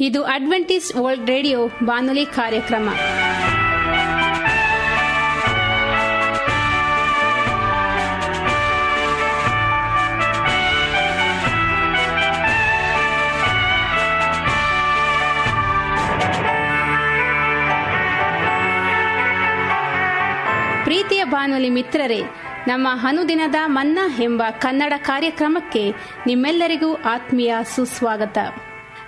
ಇದು 0.00 0.24
Adventist 0.24 0.96
world 0.96 1.26
radio 1.26 1.66
ಬಾನುಲಿ 1.84 2.26
ಕಾರ್ಯಕ್ರಮ. 2.26 2.88
ಪ್ರೀತಿಯ 20.84 21.24
ಬಾನುಲಿ 21.24 21.70
ಮಿತ್ರರೇ, 21.70 22.20
ನಮ್ಮ 22.68 22.88
ಅನುದಿನದ 23.08 23.54
ಮನ್ನಾ 23.66 24.16
ಎಂಬ 24.22 24.42
ಕನ್ನಡ 24.50 24.92
ಕಾರ್ಯಕ್ರಮಕ್ಕೆ 24.96 25.90
ನಿಮ್ಮೆಲ್ಲರಿಗೂ 26.26 26.94
ಆತ್ಮೀಯ 26.94 27.54
ಸುಸ್ವಾಗತ. 27.74 28.38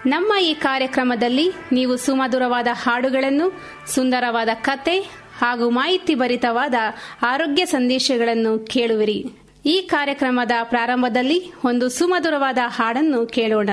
ನಮ್ಮ 0.06 0.32
ಈ 0.42 0.54
ಕಾರ್ಯಕ್ರಮದಲ್ಲಿ 0.54 1.52
ನೀವು 1.72 1.96
ಸುಮಧುರವಾದ 1.96 2.66
ಹಾಡುಗಳನ್ನು, 2.72 3.62
ಸುಂದರವಾದ 3.86 4.48
ಕತೆ 4.54 4.98
ಹಾಗೂ 5.38 5.70
ಮಾಹಿತಿ 5.70 6.14
ಭರಿತವಾದ 6.14 6.74
ಆರೋಗ್ಯ 7.22 7.66
ಸಂದೇಶಗಳನ್ನು 7.66 8.58
ಕೇಳುವಿರಿ. 8.58 9.26
ಈ 9.66 9.80
ಕಾರ್ಯಕ್ರಮದ 9.80 10.50
ಪ್ರಾರಂಭದಲ್ಲಿ 10.62 11.52
ಒಂದು 11.64 11.88
ಸುಮಧುರವಾದ 11.88 12.58
ಹಾಡನ್ನು 12.66 13.26
ಕೇಳೋಣ. 13.26 13.70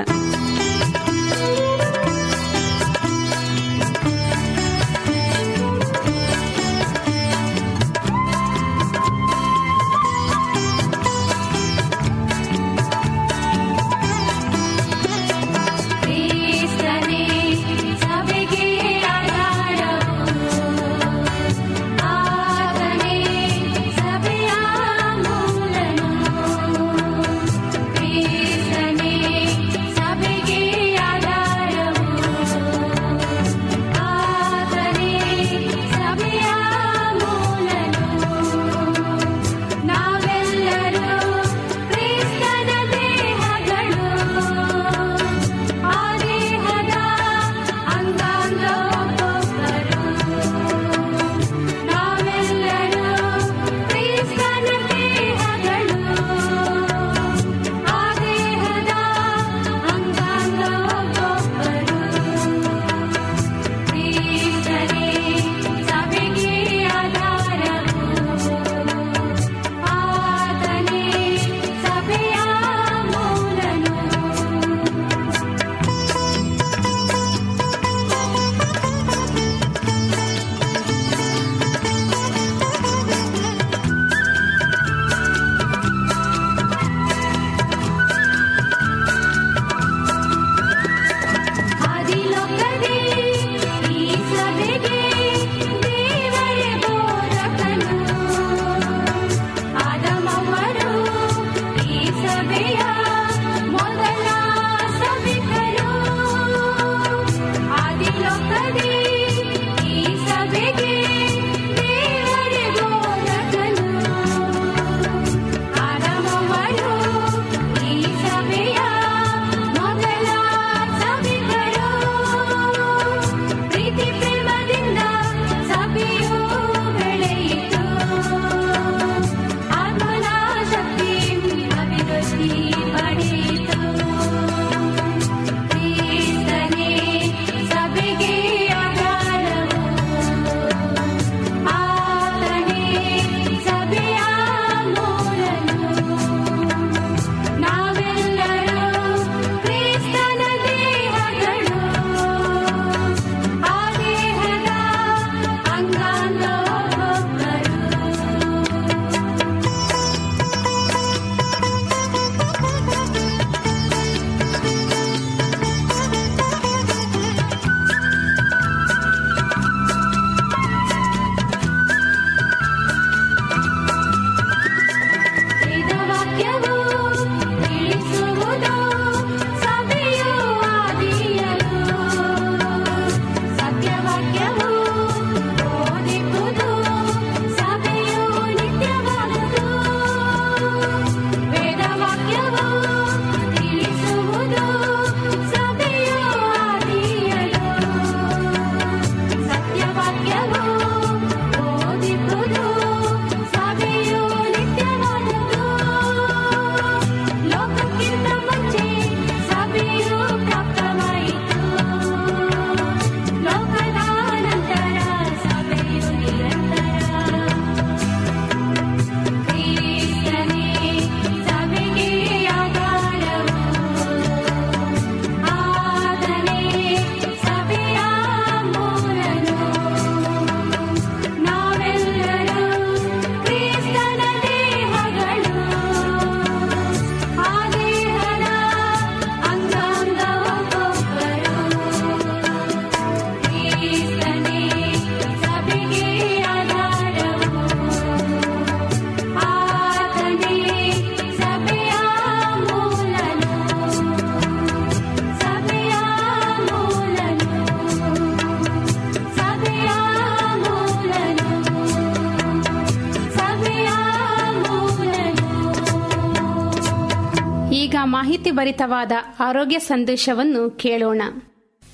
ಭರಿತವಾದ 268.58 269.12
ಆರೋಗ್ಯ 269.40 269.78
ಸಂದೇಶವನ್ನು 269.78 270.70
ಕೇಳೋಣ. 270.70 271.22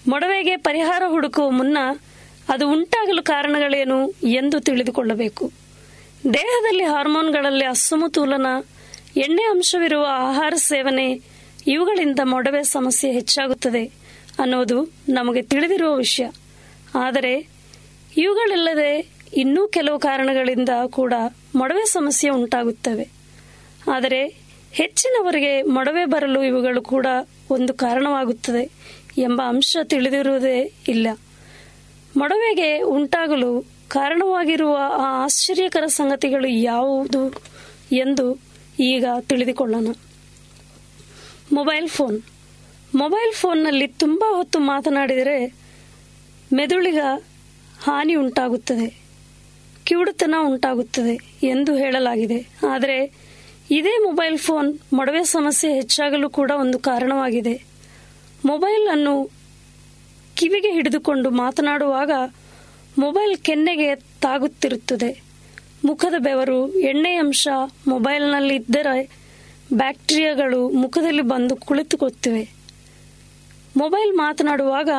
ಮೊಡವೆಗೆ 0.09 0.57
ಪರಿಹಾರ 0.57 1.03
ಹುಡುಕುವ 1.09 1.51
ಮುನ್ನ 1.51 1.79
ಅದು 2.49 2.71
ಉಂಟಾಗಲು 2.71 3.23
ಕಾರಣಗಳೇನು 3.23 4.11
ಎಂದು 4.11 4.61
ತಿಳಿದುಕೊಳ್ಳಬೇಕು. 4.61 5.53
ದೇಹದಲ್ಲಿ 6.35 6.85
ಹಾರ್ಮೋನ್ಗಳಲ್ಲಿ 6.85 7.65
ಅಸಮತೋಲನ, 7.65 8.47
ಎಣ್ಣೆ 9.17 9.43
ಅಂಶವಿರುವ 9.43 10.07
ಆಹಾರ 10.11 10.55
ಸೇವನೆ, 10.57 11.21
ಇವುಗಳಿಂದ 11.67 12.21
ಮೊಡವೆ 12.23 12.63
ಸಮಸ್ಯೆ 12.63 13.13
ಹೆಚ್ಚಾಗುತ್ತದೆ 13.13 13.85
ಅನ್ನೋದು 14.39 14.93
ನಮಗೆ 15.09 15.43
ತಿಳಿದಿರುವ 15.43 15.97
ವಿಷಯ. 15.97 16.27
ಆದರೆ 16.95 17.49
ಇವುಗಳಿಲ್ಲದೆ 18.17 19.09
ಇನ್ನೂ 19.37 19.69
ಕೆಲವು 19.69 19.99
ಕಾರಣಗಳಿಂದ 19.99 20.69
ಕೂಡ 20.87 21.13
ಮೊಡವೆ 21.55 21.85
ಸಮಸ್ಯೆ 21.85 22.31
ಉಂಟಾಗುತ್ತವೆ. 22.31 23.09
ಆದರೆ 23.95 24.44
ಹೆಚ್ಚಿನವರಿಗೆ 24.75 25.63
ಮೊಡವೆ 25.63 26.05
ಬರಲು 26.05 26.45
ಇವುಗಳು 26.45 26.83
ಕೂಡ 26.83 27.07
ಒಂದು 27.51 27.75
ಕಾರಣವಾಗುತ್ತದೆ 27.75 28.71
ಎಂಬ 29.19 29.43
ಅಂಶ 29.47 29.77
ತಿಳಿದಿರುವುದೇ 29.83 30.73
ಇಲ್ಲ. 30.89 31.07
ಮೊಡವೆಗೆ 32.17 32.83
ಉಂಟಾಗಲು 32.83 33.65
ಕಾರಣವಾಗಿರುವ 33.89 34.77
ಆ 34.77 35.25
ಆಶ್ಚರ್ಯಕರ 35.25 35.87
ಸಂಗತಿಗಳು 35.87 36.47
ಯಾವುದು 36.47 37.35
ಎಂದು 37.93 38.41
ಈಗ 38.81 39.05
ತಿಳಿದುಕೊಳ್ಳೋಣ. 39.21 39.89
Mobile 41.53 41.89
phone. 41.89 42.23
ಮೊಬೈಲ್ 42.95 43.33
ಫೋನ್ನಲ್ಲಿ 43.33 43.87
ತುಂಬ 43.87 44.25
ಹೊತ್ತು 44.37 44.59
ಮಾತನಾಡಿದರೆ 44.59 45.55
ಮೆದುಳಿಗ 46.53 46.99
ಹಾನಿ 47.83 48.15
ಉಂಟಾಗುತ್ತದೆ, 48.15 48.89
ಕಿವುಡುತನ 49.85 50.35
ಉಂಟಾಗುತ್ತದೆ 50.43 51.15
ಎಂದು 51.43 51.77
ಹೇಳಲಾಗಿದೆ. 51.77 52.49
ಆದರೆ 52.71 53.24
ಇದೇ 53.71 53.91
ಮೊಬೈಲ್ 53.91 54.39
ಫೋನ್ 54.39 54.79
ಮೊಡವೆ 54.93 55.25
ಸಮಸ್ಯೆ 55.25 55.75
ಹೆಚ್ಚಾಗಲು 55.75 56.31
ಕೂಡ 56.31 56.51
ಒಂದು 56.51 56.79
ಕಾರಣವಾಗಿದೆ. 56.79 57.65
ಮೊಬೈಲ್ 58.45 58.89
ಅನ್ನು 58.89 59.31
ಕಿವಿಗೆ 60.37 60.73
ಹಿಡಿದುಕೊಂಡು 60.73 61.31
ಮಾತನಾಡುವಾಗ 61.31 62.11
ಮೊಬೈಲ್ 62.99 63.37
ಕೆನ್ನೆಗೆ 63.37 63.95
ತಾಗುತ್ತಿರುತ್ತದೆ. 63.95 65.23
ಮುಖದ 65.85 66.15
ಬೆವರು 66.19 66.73
ಎಣ್ಣೆ 66.73 67.15
ಅಂಶ 67.15 67.49
ಮೊಬೈಲ್ನಲ್ಲಿ 67.89 68.55
ಇದ್ದರೆ 68.55 69.25
ಬ್ಯಾಕ್ಟೀರಿಯಾಗಳು 69.73 70.69
ಮುಖದಲ್ಲಿ 70.69 71.23
ಬಂದು 71.23 71.57
ಕುಳಿತುಕೊತ್ತಿವೆ 71.57 72.51
ಮೊಬೈಲ್ 73.77 74.17
ಮಾತನಾಡುವಾಗ 74.17 74.91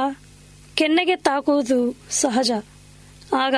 ಕೆನ್ನೆಗೆ 0.75 1.15
ತಾಕುವುದು 1.15 1.95
ಸಹಜ. 2.09 2.51
ಆಗ 3.33 3.55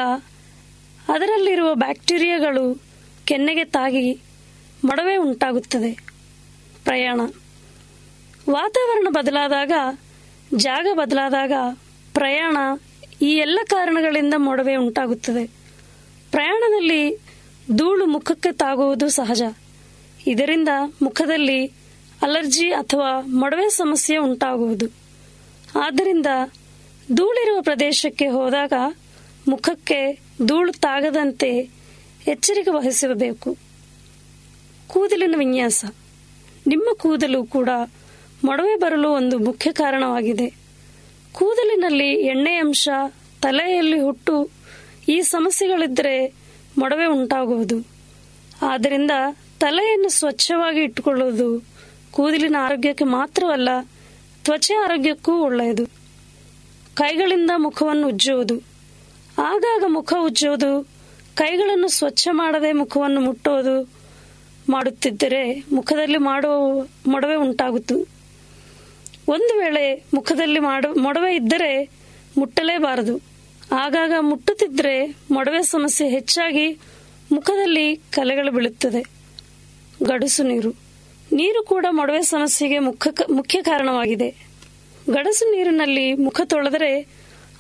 ಅದರಲ್ಲಿರುವ 1.10 1.74
ಬ್ಯಾಕ್ಟೀರಿಯಾಗಳು 1.74 2.82
ಕೆನ್ನೆಗೆ 3.26 3.64
ತಾಗಿ 3.64 4.20
ಮೊಡವೆ 4.86 5.18
ಉಂಟಾಗುತ್ತದೆ. 5.18 5.94
ಪ್ರಯಾಣ. 6.84 7.20
ವಾತಾವರಣ 8.50 9.08
ಬದಲಾದಾಗ, 9.10 9.72
ಜಾಗ 10.56 10.88
ಬದಲಾದಾಗ 10.94 11.52
ಪ್ರಯಾಣ 12.14 12.58
ಈ 13.22 13.26
ಎಲ್ಲ 13.26 13.60
ಕಾರಣಗಳಿಂದ 13.70 14.34
ಮೊಡವೆ 14.38 14.76
ಉಂಟಾಗುತ್ತದೆ. 14.76 15.48
ಪ್ರಯಾಣದಲ್ಲಿ 16.32 17.18
ಧೂಳು 17.76 18.06
ಮುಖಕ್ಕೆ 18.06 18.52
ತಾಗುವುದು 18.52 19.10
ಸಹಜ. 19.10 19.42
ಇದರಿಂದ 20.28 20.68
ಮುಖದಲ್ಲಿ 21.02 21.66
ಅಲರ್ಜಿ 22.22 22.70
ಅಥವಾ 22.70 23.22
ಮೊಡವೆ 23.22 23.70
ಸಮಸ್ಯೆ 23.70 24.18
ಉಂಟಾಗುವುದು. 24.18 24.86
ಆದ್ದರಿಂದ 25.80 26.26
ಧೂಳಿರುವ 27.14 27.62
ಪ್ರದೇಶಕ್ಕೆ 27.62 28.28
ಹೋದಾಗ 28.28 28.74
ಮುಖಕ್ಕೆ 29.48 30.20
ಧೂಳು 30.46 30.72
ತಾಗದಂತೆ 30.72 31.70
ಎಚ್ಚರಿಕೆ 32.28 32.70
ವಹಿಸಬೇಕು. 32.70 33.67
ಕೂದಲಿನ 34.88 35.36
ವಿನ್ಯಾಸ. 35.38 35.86
ನಿಮ್ಮ 36.68 36.90
ಕೂದಲು 36.98 37.46
ಕೂಡ 37.46 37.70
ಮೊಡವೆ 38.44 38.76
ಬರಲು 38.76 39.10
ಒಂದು 39.10 39.40
ಮುಖ್ಯ 39.40 39.72
ಕಾರಣವಾಗಿದೆ. 39.72 40.50
ಕೂದಲಿನಲ್ಲಿ 41.34 42.14
ಎಣ್ಣೆ 42.14 42.56
ಅಂಶ 42.56 42.90
ತಲೆಯಲ್ಲಿ 43.42 44.00
ಹುಟ್ಟು 44.00 44.50
ಈ 45.10 45.22
ಸಮಸ್ಯೆಗಳಿದ್ದರೆ 45.22 46.34
ಮೊಡವೆ 46.78 47.06
ಉಂಟಾಗುವುದು. 47.06 47.88
ಆದ್ದರಿಂದ 48.62 49.12
ತಲೆಯನ್ನು 49.60 50.10
ಸ್ವಚ್ಛವಾಗಿ 50.10 50.80
ಇಟ್ಟುಕೊಳ್ಳುವುದು 50.80 51.64
ಕೂದಲಿನ 52.12 52.56
ಆರೋಗ್ಯಕ್ಕೆ 52.60 53.04
ಮಾತ್ರವಲ್ಲ, 53.04 53.70
ತ್ವಚೆ 54.44 54.74
ಆರೋಗ್ಯಕ್ಕೂ 54.74 55.34
ಒಳ್ಳೆಯದು. 55.34 55.86
ಕೈಗಳಿಂದ 56.96 57.52
ಮುಖವನ್ನು 57.56 58.08
ಉಜ್ಜುವುದು. 58.08 58.62
ಆಗಾಗ 59.38 59.84
ಮುಖ 59.88 60.14
ಉಜ್ಜುವುದು, 60.20 60.88
ಕೈಗಳನ್ನು 61.36 61.88
ಸ್ವಚ್ಛ 61.88 62.28
ಮಾಡದೆ 62.32 62.72
ಮುಖವನ್ನು 62.72 63.22
ಮುಟ್ಟುವುದು 63.22 63.97
ಮಾಡುತ್ತಿದ್ದರೆ 64.70 65.64
ಮುಖದಲ್ಲಿ 65.72 66.18
ಮಾಡುವ 66.18 66.88
ಮೊಡವೆ 67.08 67.36
ಉಂಟಾಗುತ್ತು. 67.36 67.96
ಒಂದು 69.28 69.58
ವೇಳೆ 69.58 70.04
ಮುಖದಲ್ಲಿ 70.14 70.60
ಮಾಡು, 70.60 71.00
ಮೊಡವೆ 71.00 71.36
ಇದ್ದರೆ 71.36 71.90
ಮುಟ್ಟಲೇಬಾರದು. 72.38 73.22
ಆಗಾಗ 73.72 74.14
ಮುಟ್ಟುತ್ತಿದ್ದರೆ 74.20 75.16
ಮೊಡವೆ 75.32 75.62
ಸಮಸ್ಯೆ 75.62 76.10
ಹೆಚ್ಚಾಗಿ 76.10 76.78
ಮುಖದಲ್ಲಿ 77.32 77.96
ಕಲೆಗಳು 77.96 78.52
ಬೀಳುತ್ತದೆ. 78.52 79.02
ಗಡಸು 80.04 80.44
ನೀರು. 80.44 80.72
ನೀರು 81.32 81.64
ಕೂಡ 81.64 81.86
ಮೊಡವೆ 81.90 82.22
ಸಮಸ್ಯೆಗೆ 82.22 82.80
ಮುಖ್ಯ 82.80 83.12
ಮುಖ್ಯ 83.30 83.62
ಕಾರಣವಾಗಿದೆ. 83.62 84.36
ಗಡಸು 85.10 85.52
ನೀರಿನಲ್ಲಿ 85.52 86.14
ಮುಖ 86.14 86.42
ತೊಳೆದರೆ 86.46 87.02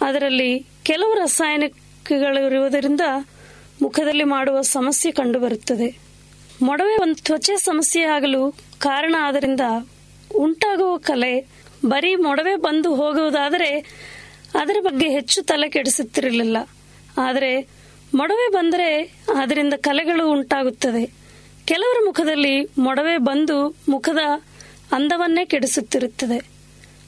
ಅದರಲ್ಲಿ 0.02 0.66
ಕೆಲವು 0.84 1.14
ರಾಸಾಯನಿಕಗಳಿರುವುದರಿಂದ 1.14 3.02
ಮುಖದಲ್ಲಿ 3.82 4.24
ಮಾಡುವ 4.24 4.62
ಸಮಸ್ಯೆ 4.62 5.12
ಕಂಡುಬರುತ್ತದೆ. 5.12 6.07
ಮೊಡವೆ 6.62 6.98
ಒಂದು 6.98 7.24
ತ್ವಚೆ 7.24 7.58
ಸಮಸ್ಯೆ 7.58 8.04
ಆಗಲು 8.04 8.56
ಕಾರಣ 8.78 9.16
ಆದ್ದರಿಂದ 9.20 9.62
ಉಂಟಾಗುವ 10.36 10.98
ಕಲೆ 10.98 11.48
ಬರೀ 11.86 12.16
ಮೊಡವೆ 12.16 12.56
ಬಂದು 12.56 12.96
ಹೋಗುವುದಾದರೆ 12.96 13.80
ಅದರ 14.56 14.76
ಬಗ್ಗೆ 14.80 15.10
ಹೆಚ್ಚು 15.10 15.42
ತಲೆ 15.42 15.70
ಕೆಡಿಸುತ್ತಿರಲಿಲ್ಲ. 15.70 16.58
ಆದರೆ 17.18 17.68
ಮೊಡವೆ 18.16 18.52
ಬಂದರೆ 18.52 19.02
ಅದರಿಂದ 19.36 19.74
ಕಲೆಗಳು 19.78 20.32
ಉಂಟಾಗುತ್ತದೆ. 20.32 21.14
ಕೆಲವರ 21.66 22.04
ಮುಖದಲ್ಲಿ 22.06 22.70
ಮೊಡವೆ 22.78 23.18
ಬಂದು 23.18 23.76
ಮುಖದ 23.90 24.20
ಅಂದವನ್ನೇ 24.92 25.46
ಕೆಡಿಸುತ್ತಿರುತ್ತದೆ. 25.46 26.50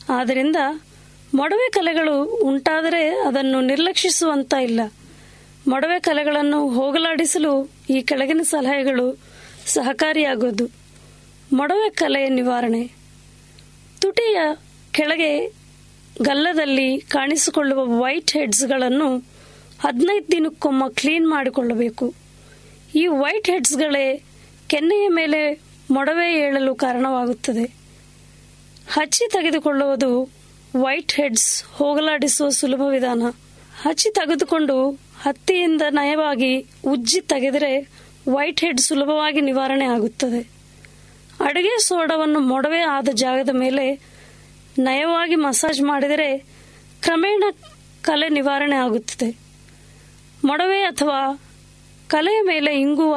ಆದ್ದರಿಂದ 0.10 0.56
ಮೊಡವೆ 1.36 1.70
ಕಲೆಗಳು 1.70 2.24
ಉಂಟಾದರೆ 2.24 3.10
ಅದನ್ನು 3.10 3.62
ನಿರ್ಲಕ್ಷಿಸುವಂತ 3.62 4.54
ಇಲ್ಲ. 4.54 4.80
ಮೊಡವೆ 5.68 6.00
ಕಲೆಗಳನ್ನು 6.00 6.70
ಹೋಗಲಾಡಿಸಲು 6.70 7.72
ಈ 7.90 8.02
ಕೆಳಗಿನ 8.02 8.42
ಸಲಹೆಗಳು 8.42 9.29
ಸಹಕಾರಿಯಾಗುವುದು 9.70 10.70
ಮೊಡವೆ 11.54 11.90
ಕಲೆಯ 11.90 12.30
ನಿವಾರಣೆ. 12.30 12.92
ತುಟಿಯ 14.02 14.40
ಕೆಳಗೆ 14.92 15.48
ಗಲ್ಲದಲ್ಲಿ 16.22 16.98
ಕಾಣಿಸಿಕೊಳ್ಳುವ 16.98 17.86
ವೈಟ್ 17.86 18.32
ಹೆಡ್ಸ್ಗಳನ್ನು 18.32 19.18
ಹದಿನೈದು 19.80 20.32
ದಿನಕ್ಕೊಮ್ಮ 20.32 20.88
ಕ್ಲೀನ್ 20.88 21.30
ಮಾಡಿಕೊಳ್ಳಬೇಕು. 21.30 22.14
ಈ 22.96 23.08
ವೈಟ್ 23.08 23.50
ಹೆಡ್ಸ್ಗಳೇ 23.50 24.24
ಕೆನ್ನೆಯ 24.68 25.08
ಮೇಲೆ 25.08 25.62
ಮೊಡವೆ 25.92 26.40
ಏಳಲು 26.40 26.76
ಕಾರಣವಾಗುತ್ತದೆ. 26.76 27.64
ಹಚ್ಚಿ 28.92 29.30
ತೆಗೆದುಕೊಳ್ಳುವುದು 29.32 30.30
ವೈಟ್ 30.76 31.14
ಹೆಡ್ಸ್ 31.14 31.64
ಹೋಗಲಾಡಿಸುವ 31.64 32.50
ಸುಲಭ 32.50 32.82
ವಿಧಾನ. 32.82 33.22
ಹಚ್ಚಿ 33.82 34.10
ತೆಗೆದುಕೊಂಡು 34.10 34.90
ಹತ್ತಿಯಿಂದ 35.22 35.82
ನಯವಾಗಿ 35.90 36.66
ಉಜ್ಜಿ 36.88 37.22
ತೆಗೆದರೆ 37.22 37.90
ವೈಟ್ 38.30 38.62
ಹೆಡ್ 38.62 38.80
ಸುಲಭವಾಗಿ 38.80 39.42
ನಿವಾರಣೆ 39.42 39.86
ಆಗುತ್ತದೆ. 39.86 40.50
ಅಡುಗೆ 41.40 41.82
ಸೋಡವನ್ನು 41.82 42.40
ಮೊಡವೆ 42.40 42.80
ಆದ 42.80 43.10
ಜಾಗದ 43.14 43.50
ಮೇಲೆ 43.50 44.00
ನಯವಾಗಿ 44.80 45.36
ಮಸಾಜ್ 45.36 45.82
ಮಾಡಿದರೆ 45.82 46.38
ಕ್ರಮೇಣ 47.02 47.44
ಕಲೆ 48.02 48.30
ನಿವಾರಣೆ 48.30 48.76
ಆಗುತ್ತದೆ. 48.76 49.38
ಮೊಡವೆ 50.46 50.82
ಅಥವಾ 50.82 51.44
ಕಲೆಯ 52.08 52.42
ಮೇಲೆ 52.42 52.80
ಇಂಗುವ 52.80 53.16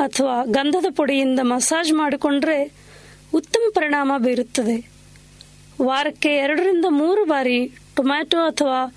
ಅಥವಾ 0.00 0.44
ಗಂಧದ 0.44 0.86
ಪುಡಿಯಿಂದ 0.96 1.40
ಮಸಾಜ್ 1.42 1.92
ಮಾಡಿಕೊಂಡ್ರೆ 1.92 2.72
ಉತ್ತಮ 3.34 3.60
ಪರಿಣಾಮ 3.74 4.12
ಬೀರುತ್ತದೆ. 4.18 4.90
ವಾರಕ್ಕೆ 5.82 6.34
ಎರಡರಿಂದ 6.36 6.84
ಮೂರು 6.88 7.24
ಬಾರಿ 7.24 7.66
ಟೊಮ್ಯಾಟೊ 7.96 8.38
ಅಥವಾ 8.38 8.94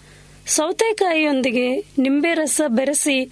ಸೌತೆಕಾಯಿಯೊಂದಿಗೆ 0.47 1.85
ನಿಂಬೆ 1.99 2.33
ರಸ 2.33 2.61
ಬೆರೆಸಿ 2.67 3.31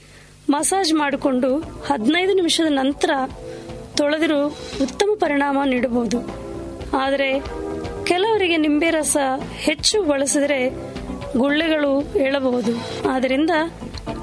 ಮಸಾಜ್ 0.50 0.94
ಮಾಡಿಕೊಂಡು 0.94 1.58
ಹದಿನೈದು 1.60 2.34
ನಿಮಿಷದ 2.34 2.68
ನಂತರ 2.70 3.10
ತೊಳೆದರೂ 3.98 4.48
ಉತ್ತಮ 4.82 5.10
ಪರಿಣಾಮ 5.20 5.58
ನೀಡಬಹುದು. 5.66 6.20
ಆದರೆ 6.98 7.40
ಕೆಲವರಿಗೆ 8.04 8.58
ನಿಂಬೆ 8.58 8.90
ರಸ 8.90 9.18
ಹೆಚ್ಚು 9.58 10.04
ಬಳಸಿದರೆ 10.04 10.70
ಗುಳ್ಳೆಗಳು 11.38 12.18
ಏಳಬಹುದು. 12.18 12.72
ಆದ್ದರಿಂದ 13.10 13.50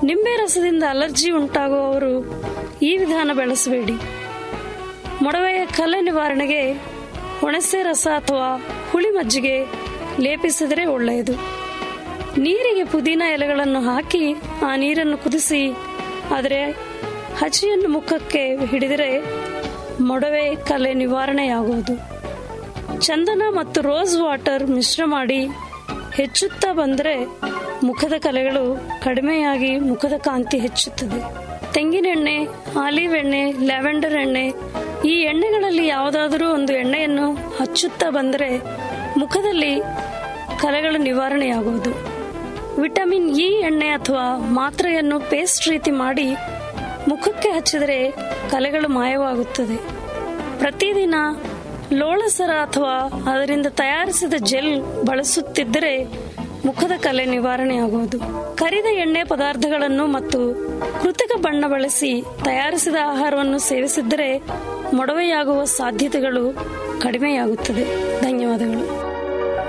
ನಿಂಬೆ 0.05 0.37
ರಸದಿಂದ 0.37 0.83
ಅಲರ್ಜಿ 0.89 1.31
ಉಂಟಾಗುವವರು 1.31 2.15
ಈ 2.83 2.97
ವಿಧಾನ 2.97 3.31
ಬಳಸಬೇಡಿ. 3.33 3.93
ಮೊಡವೆಯ 5.23 5.67
ಕಲೆ 5.67 6.01
ನಿವಾರಣೆಗೆ 6.01 6.73
ಹುಣಸೆ 7.41 7.83
ರಸ 7.83 8.09
ಅಥವಾ 8.17 8.67
ಹುಳಿ 8.91 9.11
ಮಜ್ಜಿಗೆ 9.11 9.67
ಲೇಪಿಸಿದರೆ 10.21 10.87
ಒಳ್ಳೆಯದು. 10.87 11.33
ನೀರಿಗೆ 12.39 12.85
ಪುದೀನ 12.85 13.23
ಎಲೆಗಳನ್ನು 13.33 13.81
ಹಾಕಿ 13.81 14.35
ಆ 14.63 14.77
ನೀರನ್ನು 14.77 15.19
ಕುದಿಸಿ 15.19 15.73
ಆದರೆ 16.37 16.61
ಹಚ್ಚಿಯನ್ನು 17.41 17.89
ಮುಖಕ್ಕೆ 17.89 18.57
ಹಿಡಿದರೆ 18.67 19.11
ಮೊಡವೆ 20.01 20.55
ಕಲೆ 20.55 20.95
ನಿವಾರಣೆಯಾಗುವುದು. 20.95 21.95
ಚಂದನ 23.01 23.43
ಮತ್ತು 23.51 23.81
ರೋಸ್ 23.81 24.17
ವಾಟರ್ 24.21 24.65
ಮಿಶ್ರ 24.71 25.03
ಮಾಡಿ 25.05 25.41
ಹೆಚ್ಚುತ್ತಾ 26.15 26.73
ಬಂದರೆ 26.73 27.15
ಮುಖದ 27.85 28.13
ಕಲೆಗಳು 28.19 28.65
ಕಡಿಮೆಯಾಗಿ 29.03 29.77
ಮುಖದ 29.79 30.13
ಕಾಂತಿ 30.19 30.59
ಹೆಚ್ಚುತ್ತದೆ. 30.59 31.21
ತೆಂಗಿನೆಣ್ಣೆ 31.73 32.37
ಆಲಿವ್ 32.81 33.15
ಎಣ್ಣೆ, 33.17 33.53
ಲ್ಯಾವೆಂಡರ್ 33.53 34.13
ಎಣ್ಣೆ, 34.13 34.47
ಈ 35.05 35.15
ಎಣ್ಣೆಗಳಲ್ಲಿ 35.23 35.87
ಯಾವುದಾದರೂ 35.87 36.47
ಒಂದು 36.55 36.73
ಎಣ್ಣೆಯನ್ನು 36.73 37.27
ಹಚ್ಚುತ್ತಾ 37.59 38.11
ಬಂದರೆ 38.11 38.51
ಮುಖದಲ್ಲಿ 39.19 39.73
ಕಲೆಗಳು 40.59 40.99
ನಿವಾರಣೆಯಾಗುವುದು. 40.99 42.10
ವಿಟಮಿನ್ 42.79 43.41
ಇ 43.41 43.61
ಎಣ್ಣೆ 43.61 43.89
ಅಥವಾ 43.89 44.39
ಮಾತ್ರೆಯನ್ನು 44.39 45.21
ಪೇಸ್ಟ್ 45.21 45.69
ರೀತಿ 45.69 45.91
ಮಾಡಿ 45.91 46.35
ಮುಖಕ್ಕೆ 47.09 47.49
ಹಚ್ಚಿದರೆ 47.49 48.11
ಕಲೆಗಳು 48.51 48.89
ಮಾಯವಾಗುತ್ತದೆ. 48.89 49.77
ಪ್ರತಿದಿನ 50.59 51.15
ಲೋಳಸರ 51.93 52.51
ಅಥವಾ 52.51 53.23
ಅದರಿಂದ 53.33 53.67
ತಯಾರಿಸಿದ 53.67 54.35
ಜೆಲ್ 54.39 55.05
ಬಳಸುತ್ತಿದ್ದರೆ 55.07 56.05
ಮುಖದ 56.67 56.93
ಕಲೆ 56.97 57.25
ನಿವಾರಣೆಯಾಗುವುದು. 57.25 58.19
ಕರಿದ 58.57 58.87
ಎಣ್ಣೆ 58.87 59.25
ಪದಾರ್ಥಗಳನ್ನು 59.25 60.07
ಮತ್ತು 60.07 60.55
ಕೃತಕ 61.03 61.37
ಬಣ್ಣ 61.37 61.67
ಬಳಸಿ 61.67 62.25
ತಯಾರಿಸಿದ 62.45 62.95
ಆಹಾರವನ್ನು 63.05 63.59
ಸೇವಿಸಿದರೆ 63.59 64.43
ಮೊಡವೆಯಾಗುವ 64.95 65.65
ಸಾಧ್ಯತೆಗಳು 65.65 66.53
ಕಡಿಮೆಯಾಗುತ್ತದೆ. 67.01 67.85
ಧನ್ಯವಾದಗಳು. 68.23 69.10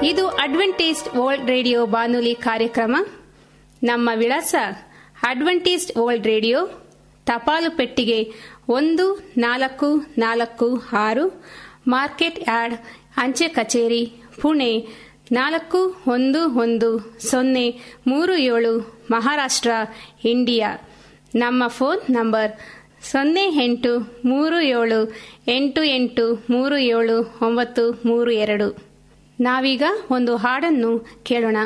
ಇದು 0.04 0.28
ಅಡ್ವೆಂಟೇಜ್ 0.28 1.18
ವರ್ಲ್ಡ್ 1.18 1.50
ರೇಡಿಯೋ 1.50 1.86
ಬಾನುಲಿ 1.86 2.36
ಕಾರ್ಯಕ್ರಮ. 2.36 3.06
ನಮ್ಮ 3.84 4.10
ವಿಳಾಸ 4.16 4.56
ಅಡ್ವೆಂಟೇಜ್ 5.24 5.98
ವರ್ಲ್ಡ್ 5.98 6.28
ರೇಡಿಯೋ 6.28 6.68
ತಪಾಲು 7.26 7.78
ಪೆಟ್ಟಿಗೆ 7.78 8.32
ಒಂದು 8.70 9.34
ನಾಲ್ಕು 9.38 9.96
ನಾಲ್ಕು 10.18 10.84
ಆರು, 10.94 11.44
ಮಾರ್ಕೆಟ್ 11.88 12.40
ಯಾರ್ಡ್ 12.40 12.76
ಅಂಚೆ 13.18 13.48
ಕಚೇರಿ, 13.48 14.14
ಪುಣೆ 14.42 14.88
ನಾಲ್ಕು 15.32 16.04
ಒಂದು 16.08 16.50
ಒಂದು 16.50 17.20
ಸೊನ್ನೆ 17.30 17.80
ಮೂರು 18.08 18.36
ಏಳು, 18.36 19.06
ಮಹಾರಾಷ್ಟ್ರ, 19.12 19.72
ಇಂಡಿಯಾ. 20.26 20.78
ನಮ್ಮ 21.36 21.68
ಫೋನ್ 21.68 22.12
ನಂಬರ್ 22.12 22.52
ಸೊನ್ನೆ 23.04 23.64
ಎಂಟು 23.64 24.22
ಮೂರು 24.26 24.62
ಏಳು 24.62 25.16
ಎಂಟು 25.48 25.84
ಎಂಟು 25.84 26.46
ಮೂರು 26.50 26.78
ಏಳು 26.78 27.40
ಒಂಬತ್ತು 27.42 28.02
ಮೂರು 28.06 28.32
ಎರಡು. 28.32 28.91
ನಾವೀಗ 29.42 29.84
ಒಂದು 30.12 30.36
ಹಾಡನ್ನು 30.36 30.92
ಕೇಳೋಣ. 31.24 31.58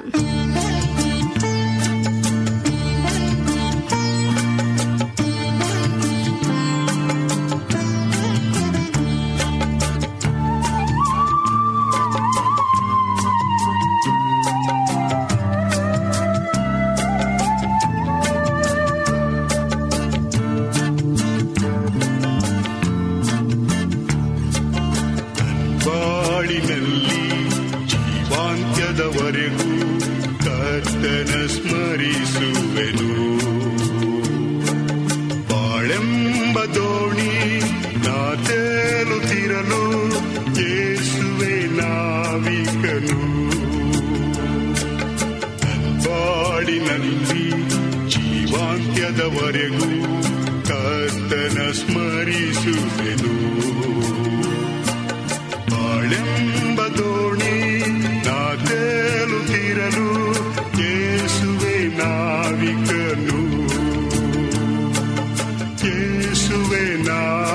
ಯೇಸುವೆ 66.68 66.84
ನಾವಿಕನು 67.08 67.55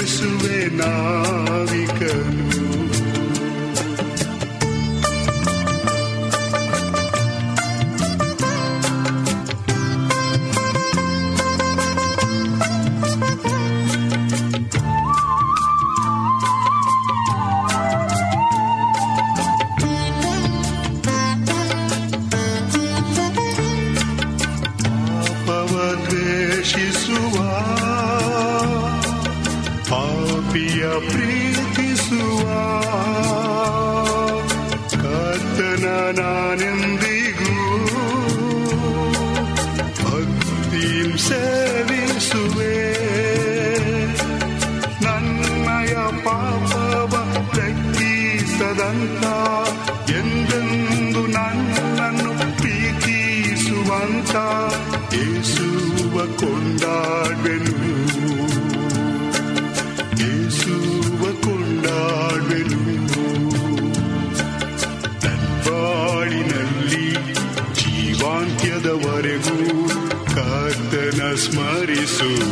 ಯೇಸುವೆ 0.00 0.58
ನಾವಿಕನು 0.78 1.59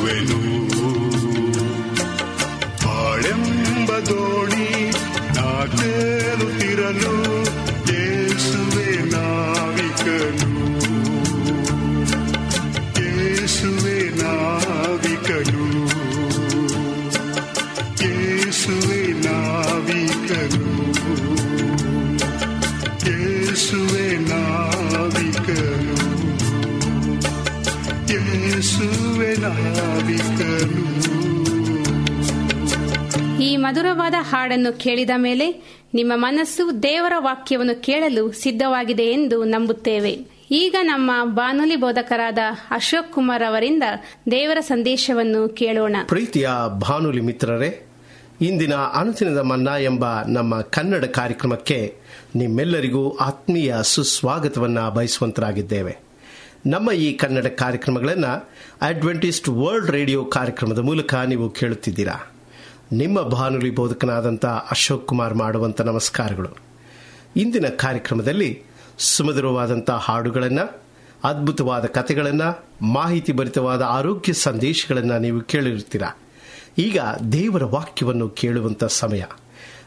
ನಡೆಸುವೆನು 0.09 0.39
ಬಾಳೆಂಬ 2.85 3.91
ದೋಣಿ 4.09 4.69
ನಾ 5.37 5.49
ತೇಲುತ್ತಿರಲು 5.77 7.15
ಯೇಸುವೆ 7.91 8.89
ಈ 33.49 33.57
ಮಧುರವಾದ 33.57 34.15
ಹಾಡನ್ನು 34.21 34.79
ಕೇಳಿದ 34.79 35.11
ಮೇಲೆ 35.17 35.79
ನಿಮ್ಮ 35.95 36.13
ಮನಸ್ಸು 36.17 36.83
ದೇವರ 36.83 37.13
ವಾಕ್ಯವನ್ನು 37.19 37.83
ಕೇಳಲು 37.83 38.33
ಸಿದ್ಧವಾಗಿದೆ 38.33 39.03
ಎಂದು 39.03 39.45
ನಂಬುತ್ತೇವೆ. 39.45 40.19
ಈಗ 40.51 40.77
ನಮ್ಮ 40.83 41.11
ಬಾನುಲಿ 41.25 41.77
ಬೋಧಕರಾದ 41.77 42.39
ಅಶೋಕ್ 42.71 43.13
ಕುಮಾರ್ 43.13 43.43
ಅವರಿಂದ 43.49 43.83
ದೇವರ 44.31 44.61
ಸಂದೇಶವನ್ನು 44.61 45.49
ಕೇಳೋಣ. 45.49 45.97
ಪ್ರೀತಿಯ 46.09 46.49
ಬಾನುಲಿ 46.69 47.21
ಮಿತ್ರರೇ, 47.21 47.87
ಇಂದಿನ 48.41 48.75
ಅನುದಿನದ 48.75 49.39
ಮನ್ನಾ 49.39 49.79
ಎಂಬ 49.79 50.23
ನಮ್ಮ 50.23 50.61
ಕನ್ನಡ 50.61 51.05
ಕಾರ್ಯಕ್ರಮಕ್ಕೆ 51.05 51.95
ನಿಮ್ಮೆಲ್ಲರಿಗೂ 52.37 53.17
ಆತ್ಮೀಯ 53.17 53.77
ಸುಸ್ವಾಗತವನ್ನು 53.83 54.91
ಬಯಸುವಂತರಾಗಿದ್ದೇವೆ. 54.91 55.97
ನಮ್ಮ 56.67 56.93
ಈ 56.93 57.13
ಕನ್ನಡ 57.13 57.47
ಕಾರ್ಯಕ್ರಮಗಳನ್ನು 57.47 58.49
ಅಡ್ವೆಂಟಿಸ್ಟ್ 58.83 59.49
ವರ್ಲ್ಡ್ 59.49 59.91
ರೇಡಿಯೋ 59.91 60.25
ಕಾರ್ಯಕ್ರಮದ 60.25 60.79
ಮೂಲಕ 60.79 61.15
ನೀವು 61.15 61.51
ಕೇಳುತ್ತಿದ್ದೀರಾ? 61.51 62.33
ನಿಮ್ಮ 62.93 63.23
ಭಾನುಲಿ 63.23 63.75
ಬೋಧಕನಾದಂಥ 63.75 64.45
ಅಶೋಕ್ 64.47 65.07
ಕುಮಾರ್ 65.07 65.35
ಮಾಡುವಂಥ 65.35 65.81
ನಮಸ್ಕಾರಗಳು. 65.81 66.49
ಇಂದಿನ 67.37 67.67
ಕಾರ್ಯಕ್ರಮದಲ್ಲಿ 67.69 68.63
ಸುಮಧುರವಾದಂಥ 68.99 69.91
ಹಾಡುಗಳನ್ನು, 69.91 70.83
ಅದ್ಭುತವಾದ 71.25 71.85
ಕಥೆಗಳನ್ನು, 71.85 72.69
ಮಾಹಿತಿ 72.83 73.33
ಭರಿತವಾದ 73.33 73.83
ಆರೋಗ್ಯ 73.83 74.33
ಸಂದೇಶಗಳನ್ನು 74.33 75.19
ನೀವು 75.19 75.41
ಕೇಳಿರುತ್ತೀರಾ? 75.41 76.19
ಈಗ 76.79 76.99
ದೇವರ 77.33 77.65
ವಾಕ್ಯವನ್ನು 77.65 78.29
ಕೇಳುವಂಥ 78.29 78.85
ಸಮಯ. 78.85 79.23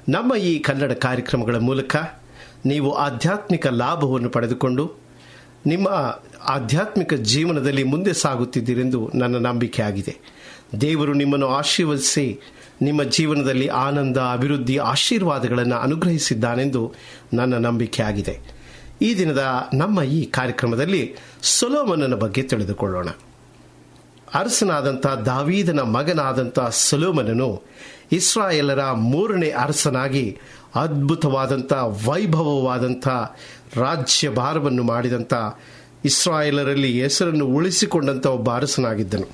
ನಮ್ಮ 0.09 0.35
ಈ 0.35 0.59
ಕನ್ನಡ 0.59 0.91
ಕಾರ್ಯಕ್ರಮಗಳ 0.91 1.55
ಮೂಲಕ 1.55 1.95
ನೀವು 2.65 2.91
ಆಧ್ಯಾತ್ಮಿಕ 2.91 3.67
ಲಾಭವನ್ನು 3.67 4.29
ಪಡೆದುಕೊಂಡು, 4.29 4.93
ನಿಮ್ಮ 5.65 5.87
ಆಧ್ಯಾತ್ಮಿಕ 6.47 7.13
ಜೀವನದಲ್ಲಿ 7.13 7.83
ಮುಂದೆ 7.83 8.13
ಸಾಗುತ್ತಿದ್ದೀರೆಂದು 8.13 9.11
ನನ್ನ 9.15 9.47
ನಂಬಿಕೆ 9.47 9.81
ಆಗಿದೆ. 9.81 10.17
ದೇವರು 10.81 11.13
ನಿಮ್ಮನ್ನು 11.13 11.47
ಆಶೀರ್ವದಿಸಿ 11.47 12.39
ನಿಮ್ಮ 12.81 13.03
ಜೀವನದಲ್ಲಿ 13.03 13.67
ಆನಂದ, 13.67 14.17
ಅಭಿವೃದ್ಧಿ, 14.17 14.77
ಆಶೀರ್ವಾದಗಳನ್ನು 14.77 15.75
ಅನುಗ್ರಹಿಸಿದ್ದಾನೆಂದು 15.75 16.93
ನನ್ನ 17.33 17.65
ನಂಬಿಕೆ 17.65 18.03
ಆಗಿದೆ 18.03 18.61
ಈ 19.01 19.17
ದಿನದ 19.17 19.43
ನಮ್ಮ 19.73 20.03
ಈ 20.03 20.25
ಕಾರ್ಯಕ್ರಮದಲ್ಲಿ 20.25 21.15
ಸೊಲೋಮನನ 21.43 22.13
ಬಗ್ಗೆ 22.13 22.43
ತಿಳಿದುಕೊಳ್ಳೋಣ. 22.43 23.07
ಅರಸನಾದಂಥ 24.33 25.07
ದಾವೀದನ 25.07 25.79
ಮಗನಾದಂಥ 25.79 26.59
ಸೊಲೋಮನನು 26.59 27.61
ಇಸ್ರಾಯೇಲರ 28.11 28.91
ಮೂರನೇ 28.91 29.49
ಅರಸನಾಗಿ 29.49 30.37
ಅದ್ಭುತವಾದಂಥ 30.75 31.73
ವೈಭವವಾದಂಥ 32.07 33.07
ರಾಜ್ಯ 33.75 34.29
ಭಾರವನ್ನು 34.29 34.83
ಮಾಡಿದಂಥ 34.83 35.33
ಇಸ್ರಾಯೇಲರಲ್ಲಿ 36.05 37.01
ಹೆಸರನ್ನು 37.01 37.45
ಉಳಿಸಿಕೊಂಡಂಥ 37.45 38.27
ಒಬ್ಬ 38.27 38.49
ಅರಸನಾಗಿದ್ದನು. 38.55 39.27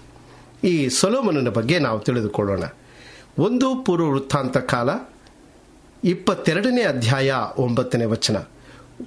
ಈ 0.63 0.87
ಸೊಲೋಮನನ 0.87 1.49
ಬಗ್ಗೆ 1.49 1.79
ನಾವು 1.79 1.99
ತಿಳಿದುಕೊಳ್ಳೋಣ. 1.99 2.63
ಒಂದು 3.39 3.75
ಪೂರ್ವ 3.75 4.11
ವೃತ್ತಾಂತ 4.11 4.57
ಕಾಲ, 4.57 4.89
ಇಪ್ಪತ್ತೆರಡನೇ 6.03 6.83
ಅಧ್ಯಾಯ 6.83 7.33
ಒಂಬತ್ತನೇ 7.57 8.05
ವಚನ. 8.05 8.37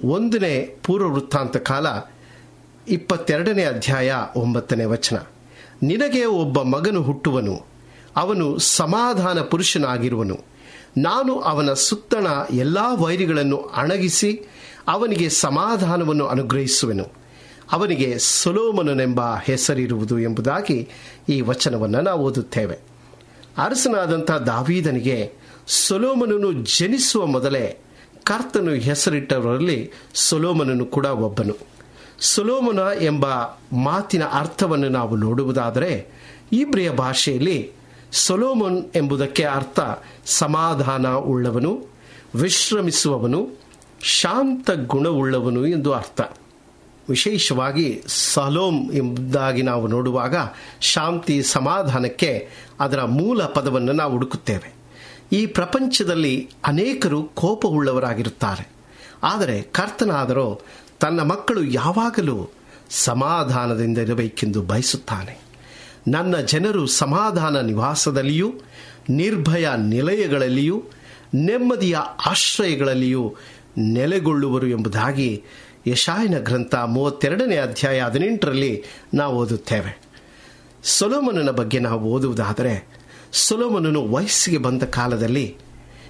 ಒಂದನೇ 0.05 0.77
ಪೂರ್ವ 0.83 1.13
ವೃತ್ತಾಂತ 1.13 1.57
ಕಾಲ, 1.57 1.87
ಇಪ್ಪತ್ತೆರಡನೇ 2.87 3.63
ಅಧ್ಯಾಯ 3.63 4.13
ಒಂಬತ್ತನೇ 4.35 4.83
ವಚನ. 4.83 5.17
ನಿನಗೆ 5.83 6.25
ಒಬ್ಬ 6.25 6.61
ಮಗನು 6.61 7.01
ಹುಟ್ಟುವನು. 7.01 7.65
ಅವನು 8.15 8.57
ಸಮಾಧಾನ 8.57 9.41
ಪುರುಷನಾಗಿರುವನು. 9.41 10.37
ನಾನು 10.97 11.39
ಅವನ 11.39 11.73
ಸುತ್ತಣ 11.73 12.27
ಎಲ್ಲಾ 12.51 12.93
ವೈರಿಗಳನ್ನು 12.93 13.57
ಅಣಗಿಸಿ 13.57 14.49
ಅವನಿಗೆ 14.87 15.29
ಸಮಾಧಾನವನ್ನು 15.29 16.27
ಅನುಗ್ರಹಿಸುವೆನು. 16.27 17.05
ಅವನಿಗೆ 17.71 18.19
ಸೊಲೋಮನನೆಂಬ 18.19 19.21
ಹೆಸರಿರುವುದು 19.35 20.19
ಎಂಬುದಾಗಿ 20.19 20.89
ಈ 21.29 21.41
ವಚನವನ್ನು 21.41 22.01
ನಾವು 22.01 22.25
ಓದುತ್ತೇವೆ. 22.25 22.90
ಅರಸನಾದಂಥ 23.57 24.31
ದಾವೀದನಿಗೆ 24.31 25.33
ಸೊಲೋಮನನ್ನು 25.67 26.51
ಜನಿಸುವ 26.51 27.25
ಮೊದಲೇ 27.25 27.81
ಕರ್ತನು 28.23 28.71
ಹೆಸರಿಟ್ಟವರಲ್ಲಿ 28.71 29.91
ಸೊಲೋಮನನು 30.13 30.85
ಕೂಡ 30.85 31.05
ಒಬ್ಬನು. 31.05 31.57
ಸೊಲೋಮನ 32.19 32.79
ಎಂಬ 33.01 33.25
ಮಾತಿನ 33.73 34.23
ಅರ್ಥವನ್ನು 34.23 34.89
ನಾವು 34.89 35.15
ನೋಡುವುದಾದರೆ 35.15 36.07
ಇಬ್ರಿಯ 36.51 36.89
ಭಾಷೆಯಲ್ಲಿ 36.91 37.71
ಸೊಲೋಮನ್ 38.11 38.83
ಎಂಬುದಕ್ಕೆ 38.95 39.43
ಅರ್ಥ 39.43 39.79
ಸಮಾಧಾನ 40.25 41.07
ಉಳ್ಳವನು, 41.07 41.85
ವಿಶ್ರಮಿಸುವವನು, 42.35 43.49
ಶಾಂತ 44.01 44.69
ಗುಣವುಳ್ಳವನು 44.87 45.67
ಎಂದು 45.67 45.93
ಅರ್ಥ. 45.93 46.21
ವಿಶೇಷವಾಗಿ 47.11 48.01
ಸಲೋಮ್ 48.07 48.91
ಎಂಬುದಾಗಿ 48.91 49.61
ನಾವು 49.61 49.87
ನೋಡುವಾಗ 49.87 50.35
ಶಾಂತಿ 50.81 51.43
ಸಮಾಧಾನಕ್ಕೆ 51.43 52.49
ಅದರ 52.79 53.03
ಮೂಲ 53.03 53.43
ಪದವನ್ನು 53.43 53.91
ನಾವು 53.91 54.11
ಹುಡುಕುತ್ತೇವೆ. 54.11 54.73
ಈ 55.31 55.45
ಪ್ರಪಂಚದಲ್ಲಿ 55.45 56.49
ಅನೇಕರು 56.65 57.23
ಕೋಪವುಳ್ಳವರಾಗಿರುತ್ತಾರೆ. 57.23 58.69
ಆದರೆ 59.23 59.61
ಕರ್ತನಾದರೂ 59.61 60.61
ತನ್ನ 60.99 61.21
ಮಕ್ಕಳು 61.21 61.63
ಯಾವಾಗಲೂ 61.63 62.49
ಸಮಾಧಾನದಿಂದ 62.89 63.97
ಇರಬೇಕೆಂದು 63.97 64.61
ಬಯಸುತ್ತಾನೆ. 64.61 65.37
ನನ್ನ 66.07 66.35
ಜನರು 66.37 66.87
ಸಮಾಧಾನ 66.87 67.59
ನಿವಾಸದಲ್ಲಿಯೂ, 67.59 68.53
ನಿರ್ಭಯ 69.09 69.69
ನಿಲಯಗಳಲ್ಲಿಯೂ, 69.77 70.83
ನೆಮ್ಮದಿಯ 71.33 71.97
ಆಶ್ರಯಗಳಲ್ಲಿಯೂ 72.25 73.35
ನೆಲೆಗೊಳ್ಳುವರು 73.77 74.67
ಎಂಬುದಾಗಿ 74.67 75.43
ಯಶಾಯನ 75.87 76.39
ಗ್ರಂಥ 76.39 76.75
ಮೂವತ್ತೆರಡನೇ 76.75 77.57
ಅಧ್ಯಾಯ 77.57 78.01
ಹದಿನೆಂಟರಲ್ಲಿ 78.01 78.83
ನಾವು 79.13 79.35
ಓದುತ್ತೇವೆ. 79.35 80.01
ಸೊಲೋಮನನ 80.83 81.49
ಬಗ್ಗೆ 81.49 81.79
ನಾವು 81.79 82.09
ಓದುವುದಾದರೆ, 82.09 82.87
ಸೊಲೋಮನನು 83.33 84.11
ವಯಸ್ಸಿಗೆ 84.11 84.57
ಬಂದ 84.57 84.83
ಕಾಲದಲ್ಲಿ, 84.83 85.57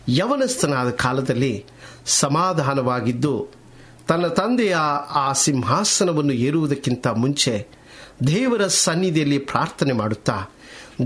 ಯವನಸ್ಥನಾದ 0.09 0.89
ಕಾಲದಲ್ಲಿ 0.89 1.65
ಸಮಾಧಾನವಾಗಿದ್ದು, 2.05 3.47
ತನ್ನ 4.07 4.27
ತಂದೆಯ 4.27 4.75
ಆ 5.09 5.33
ಸಿಂಹಾಸನವನ್ನು 5.33 6.33
ಏರುವುದಕ್ಕಿಂತ 6.33 7.07
ಮುಂಚೆ 7.07 7.67
ದೇವರ 8.27 8.67
ಸನ್ನಿಧಿಯಲ್ಲಿ 8.67 9.37
ಪ್ರಾರ್ಥನೆ 9.37 9.93
ಮಾಡುತ್ತಾ, 9.93 10.45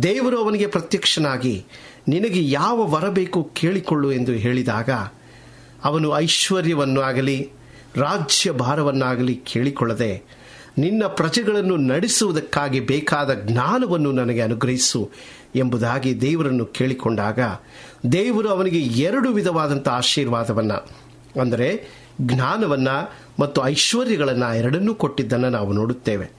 ದೇವರು 0.04 0.44
ಅವನಿಗೆ 0.44 0.68
ಪ್ರತ್ಯಕ್ಷನಾಗಿ, 0.68 1.66
ನಿನಗೆ 2.08 2.50
ಯಾವ 2.50 2.92
ವರ 2.92 3.10
ಬೇಕು 3.10 3.44
ಕೇಳಿಕೊಳ್ಳು 3.44 4.12
ಎಂದು 4.12 4.32
ಹೇಳಿದಾಗ, 4.32 4.90
ಅವನು 5.84 6.18
ಐಶ್ವರ್ಯವನ್ನಾಗಲಿ 6.18 7.52
ರಾಜ್ಯ 7.98 8.52
ಭಾರವನ್ನಾಗಲಿ 8.52 9.36
ಕೇಳಿಕೊಳ್ಳದೆ 9.36 10.24
ನಿನ್ನ 10.78 11.06
ಪ್ರಜೆಗಳನ್ನು 11.06 11.78
ನಡೆಸುವುದಕ್ಕಾಗಿ 11.78 12.80
ಬೇಕಾದ 12.80 13.34
ಜ್ಞಾನವನ್ನು 13.34 14.12
ನನಗೆ 14.12 14.42
ಅನುಗ್ರಹಿಸು 14.42 15.12
ಎಂಬುದಾಗಿ 15.56 16.22
ದೇವರನ್ನು 16.22 16.66
ಕೇಳಿಕೊಂಡಾಗ 16.66 17.40
ದೇವರು 18.12 18.50
ಅವನಿಗೆ 18.50 18.80
ಎರಡು 18.80 19.30
ವಿಧವಾದಂಥ 19.32 19.88
ಆಶೀರ್ವಾದವನ್ನು, 19.88 20.90
ಅಂದರೆ 21.42 21.88
ಜ್ಞಾನವನ್ನ 22.22 22.88
ಮತ್ತು 23.40 23.66
ಐಶ್ವರ್ಯಗಳನ್ನು 23.66 24.56
ಎರಡನ್ನೂ 24.58 24.96
ಕೊಟ್ಟಿದ್ದನ್ನು 24.96 25.50
ನಾವು 25.50 25.74
ನೋಡುತ್ತೇವೆ. 25.74 26.30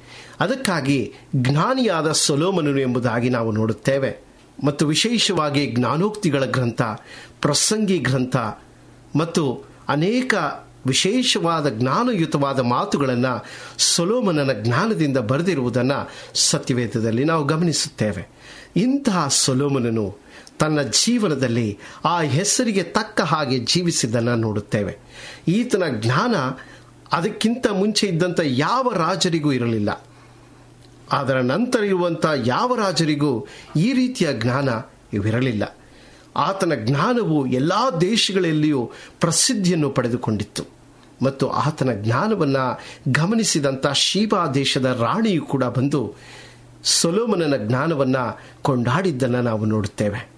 ಅದಕ್ಕಾಗಿ 0.41 1.13
ಜ್ಞಾನಿಯಾದ 1.37 2.13
ಸೊಲೋಮನನು 2.13 2.79
ಎಂಬುದಾಗಿ 2.79 3.29
ನಾವು 3.29 3.53
ನೋಡುತ್ತೇವೆ. 3.53 4.27
ಮತ್ತು 4.65 4.87
ವಿಶೇಷವಾಗಿ 4.87 5.67
ಜ್ಞಾನೋಕ್ತಿಗಳ 5.67 6.45
ಗ್ರಂಥ, 6.45 6.83
ಪ್ರಸಂಗಿ 7.41 7.99
ಗ್ರಂಥ 7.99 8.37
ಮತ್ತು 9.17 9.65
ಅನೇಕ 9.89 10.35
ವಿಶೇಷವಾದ 10.87 11.69
ಜ್ಞಾನಯುತವಾದ 11.69 12.61
ಮಾತುಗಳನ್ನು 12.61 13.45
ಸೊಲೋಮನನ 13.79 14.53
ಜ್ಞಾನದಿಂದ 14.53 15.19
ಬರೆದಿರುವುದನ್ನು 15.19 16.11
ಸತ್ಯವೇದದಲ್ಲಿ 16.35 17.25
ನಾವು 17.25 17.45
ಗಮನಿಸುತ್ತೇವೆ. 17.45 18.29
ಇಂತಹ 18.77 19.29
ಸೊಲೋಮನನು 19.29 20.19
ತನ್ನ 20.59 20.83
ಜೀವನದಲ್ಲಿ 20.83 21.79
ಆ 22.05 22.21
ಹೆಸರಿಗೆ 22.21 22.83
ತಕ್ಕ 22.83 23.21
ಹಾಗೆ 23.21 23.59
ಜೀವಿಸಿದ್ದನ್ನು 23.59 24.37
ನೋಡುತ್ತೇವೆ. 24.37 24.99
ಈತನ 25.49 25.83
ಜ್ಞಾನ 26.01 26.35
ಅದಕ್ಕಿಂತ 27.13 27.67
ಮುಂಚೆ 27.67 28.07
ಇದ್ದಂಥ 28.07 28.41
ಯಾವ 28.45 28.93
ರಾಜರಿಗೂ 28.95 29.53
ಇರಲಿಲ್ಲ. 29.53 30.07
ಅದರ 31.13 31.41
ನಂತರ 31.41 31.85
ಇರುವಂಥ 31.85 32.27
ಯಾವ 32.47 32.75
ರಾಜರಿಗೂ 32.75 33.47
ಈ 33.77 33.93
ರೀತಿಯ 33.93 34.29
ಜ್ಞಾನ 34.33 34.69
ಇವಿರಲಿಲ್ಲ 35.13 35.77
ಆತನ 36.37 36.73
ಜ್ಞಾನವು 36.75 37.47
ಎಲ್ಲ 37.47 37.73
ದೇಶಗಳಲ್ಲಿಯೂ 38.01 38.91
ಪ್ರಸಿದ್ಧಿಯನ್ನು 39.21 39.91
ಪಡೆದುಕೊಂಡಿತ್ತು. 39.91 40.76
ಮತ್ತು 41.23 41.49
ಆತನ 41.49 41.93
ಜ್ಞಾನವನ್ನು 41.93 42.81
ಗಮನಿಸಿದಂಥ 43.09 43.87
ಶೀಬಾ 43.87 44.47
ದೇಶದ 44.47 44.85
ರಾಣಿಯು 44.85 45.43
ಕೂಡ 45.43 45.65
ಬಂದು 45.65 46.15
ಸೊಲೋಮನನ 46.85 47.57
ಜ್ಞಾನವನ್ನ 47.57 48.17
ಕೊಂಡಾಡಿದ್ದನ್ನು 48.63 49.43
ನಾವು 49.43 49.65
ನೋಡುತ್ತೇವೆ. 49.65 50.29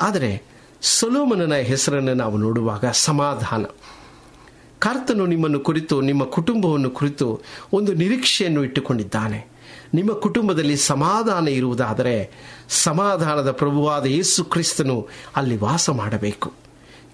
ಆದರೆ 0.00 0.42
ಸೊಲೋಮನನ 0.82 1.54
ಹೆಸರನ್ನು 1.54 2.14
ನಾವು 2.14 2.36
ನೋಡುವಾಗ 2.36 2.84
ಸಮಾಧಾನ. 2.92 3.64
ಕರ್ತನು 4.78 5.26
ನಿಮ್ಮನ್ನು 5.26 5.60
ಕುರಿತು, 5.60 6.00
ನಿಮ್ಮ 6.00 6.24
ಕುಟುಂಬವನ್ನು 6.24 6.90
ಕುರಿತು 6.90 7.40
ಒಂದು 7.72 7.92
ನಿರೀಕ್ಷೆಯನ್ನು 7.92 8.64
ಇಟ್ಟುಕೊಂಡಿದ್ದಾನೆ. 8.64 9.46
ನಿಮ್ಮ 9.94 10.12
ಕುಟುಂಬದಲ್ಲಿ 10.12 10.76
ಸಮಾಧಾನ 10.76 11.48
ಇರುವುದಾದರೆ 11.48 12.30
ಸಮಾಧಾನದ 12.68 13.50
ಪ್ರಭುವಾದ 13.50 14.04
ಯೇಸು 14.06 14.44
ಕ್ರಿಸ್ತನು 14.44 15.08
ಅಲ್ಲಿ 15.36 15.56
ವಾಸ 15.56 15.90
ಮಾಡಬೇಕು. 15.90 16.52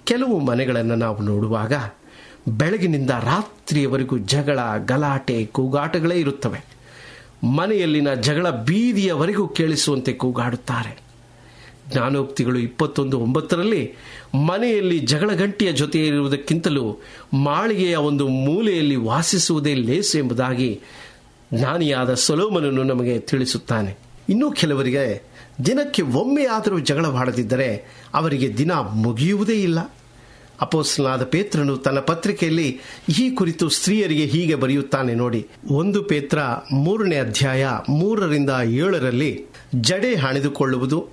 ಕೆಲವು 0.05 0.39
ಮನೆಗಳನ್ನು 0.39 0.95
ನಾವು 0.95 1.23
ನೋಡುವಾಗ 1.23 1.73
ಬೆಳಗಿನಿಂದ 2.49 3.11
ರಾತ್ರಿಯವರೆಗೂ 3.11 4.19
ಜಗಳ, 4.19 4.59
ಗಲಾಟೆ, 4.87 5.47
ಕೂಗಾಟಗಳೇ 5.47 6.21
ಇರುತ್ತವೆ. 6.21 6.65
ಮನೆಯಲ್ಲಿನ 7.45 8.15
ಜಗಳ 8.15 8.51
ಬೀದಿಯವರೆಗೂ 8.51 9.49
ಕೇಳಿಸುವಂತೆ 9.49 10.13
ಕೂಗಾಡುತ್ತಾರೆ. 10.13 11.11
ಜ್ಞಾನೋಕ್ತಿಗಳು 11.93 12.59
ಇಪ್ಪತ್ತೊಂದು 12.59 13.21
ಒಂಬತ್ತರಲ್ಲಿ 13.21 13.95
ಮನೆಯಲ್ಲಿ 14.49 14.99
ಜಗಳ 14.99 15.31
ಗಂಟಿಯ 15.31 15.73
ಜೊತೆ 15.73 16.07
ಇರುವುದಕ್ಕಿಂತಲೂ 16.07 17.03
ಮಾಳಿಗೆಯ 17.35 17.97
ಒಂದು 17.97 18.29
ಮೂಲೆಯಲ್ಲಿ 18.29 18.97
ವಾಸಿಸುವುದೇ 18.97 19.75
ಲೇಸು 19.75 20.19
ಎಂಬುದಾಗಿ 20.19 20.81
ಜ್ಞಾನಿಯಾದ 21.55 22.15
ಸೊಲೋಮನನ್ನು 22.15 22.83
ನಮಗೆ 22.83 23.19
ತಿಳಿಸುತ್ತಾನೆ. 23.19 23.97
ಇನ್ನೂ 24.29 24.53
ಕೆಲವರಿಗೆ 24.53 25.23
ದಿನಕ್ಕೆ 25.67 26.03
ಒಮ್ಮೆಯಾದರೂ 26.03 26.79
ಜಗಳವಾಡದಿದ್ದರೆ 26.79 27.85
ಅವರಿಗೆ 28.15 28.59
ದಿನ 28.59 28.73
ಮುಗಿಯುವುದೇ 28.73 29.63
ಇಲ್ಲ. 29.63 29.95
ಅಪೋಸ್ನಾದ 30.61 31.25
ಪೇತ್ರನು 31.25 31.77
ತನ್ನ 31.77 31.99
ಪತ್ರಿಕೆಯಲ್ಲಿ 31.99 32.81
ಈ 33.19 33.31
ಕುರಿತು 33.31 33.69
ಸ್ತ್ರೀಯರಿಗೆ 33.69 34.25
ಹೀಗೆ 34.25 34.55
ಬರೆಯುತ್ತಾನೆ 34.55 35.15
ನೋಡಿ. 35.15 35.47
ಒಂದು 35.71 36.03
ಪೇತ್ರ 36.03 36.39
ಮೂರನೇ 36.73 37.17
ಅಧ್ಯಾಯ 37.17 37.67
ಮೂರರಿಂದ 37.89 38.51
ಏಳರಲ್ಲಿ 38.65 39.45
ಜಡೆ 39.75 40.15
ಹಣೆದುಕೊಳ್ಳುವುದು, 40.15 41.09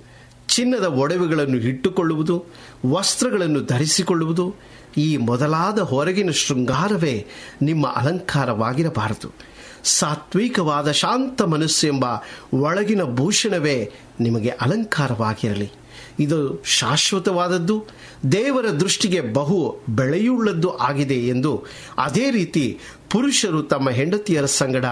ಚಿನ್ನದ 0.48 0.84
ಒಡವೆಗಳನ್ನು 0.84 1.56
ಇಟ್ಟುಕೊಳ್ಳುವುದು, 1.56 2.44
ವಸ್ತ್ರಗಳನ್ನು 2.86 3.60
ಧರಿಸಿಕೊಳ್ಳುವುದು, 3.60 4.54
ಈ 4.96 5.16
ಮೊದಲಾದ 5.16 5.78
ಹೊರಗಿನ 5.78 6.30
ಶೃಂಗಾರವೇ 6.30 7.26
ನಿಮ್ಮ 7.62 7.86
ಅಲಂಕಾರವಾಗಿರಬಾರದು. 7.86 9.34
ಸಾತ್ವಿಕವಾದ 9.84 10.90
ಶಾಂತ 10.90 11.42
ಮನಸ್ಸು 11.42 11.86
ಎಂಬ 11.86 12.04
ಒಳಗಿನ 12.54 13.02
ಭೂಷಣವೇ 13.02 13.92
ನಿಮಗೆ 14.20 14.48
ಅಲಂಕಾರವಾಗಿರಲಿ. 14.48 15.70
ಇದು 16.18 16.62
ಶಾಶ್ವತವಾದದ್ದು, 16.64 17.84
ದೇವರ 18.32 18.70
ದೃಷ್ಟಿಗೆ 18.70 19.20
ಬಹು 19.20 19.76
ಬೆಳೆಯುಳ್ಳದ್ದು 19.88 20.76
ಆಗಿದೆ 20.76 21.14
ಎಂದು 21.14 21.64
ಅದೇ 21.98 22.30
ರೀತಿ 22.30 22.78
ಪುರುಷರು 23.10 23.62
ತಮ್ಮ 23.62 23.90
ಹೆಂಡತಿಯರ 23.90 24.44
ಸಂಗಡ 24.44 24.84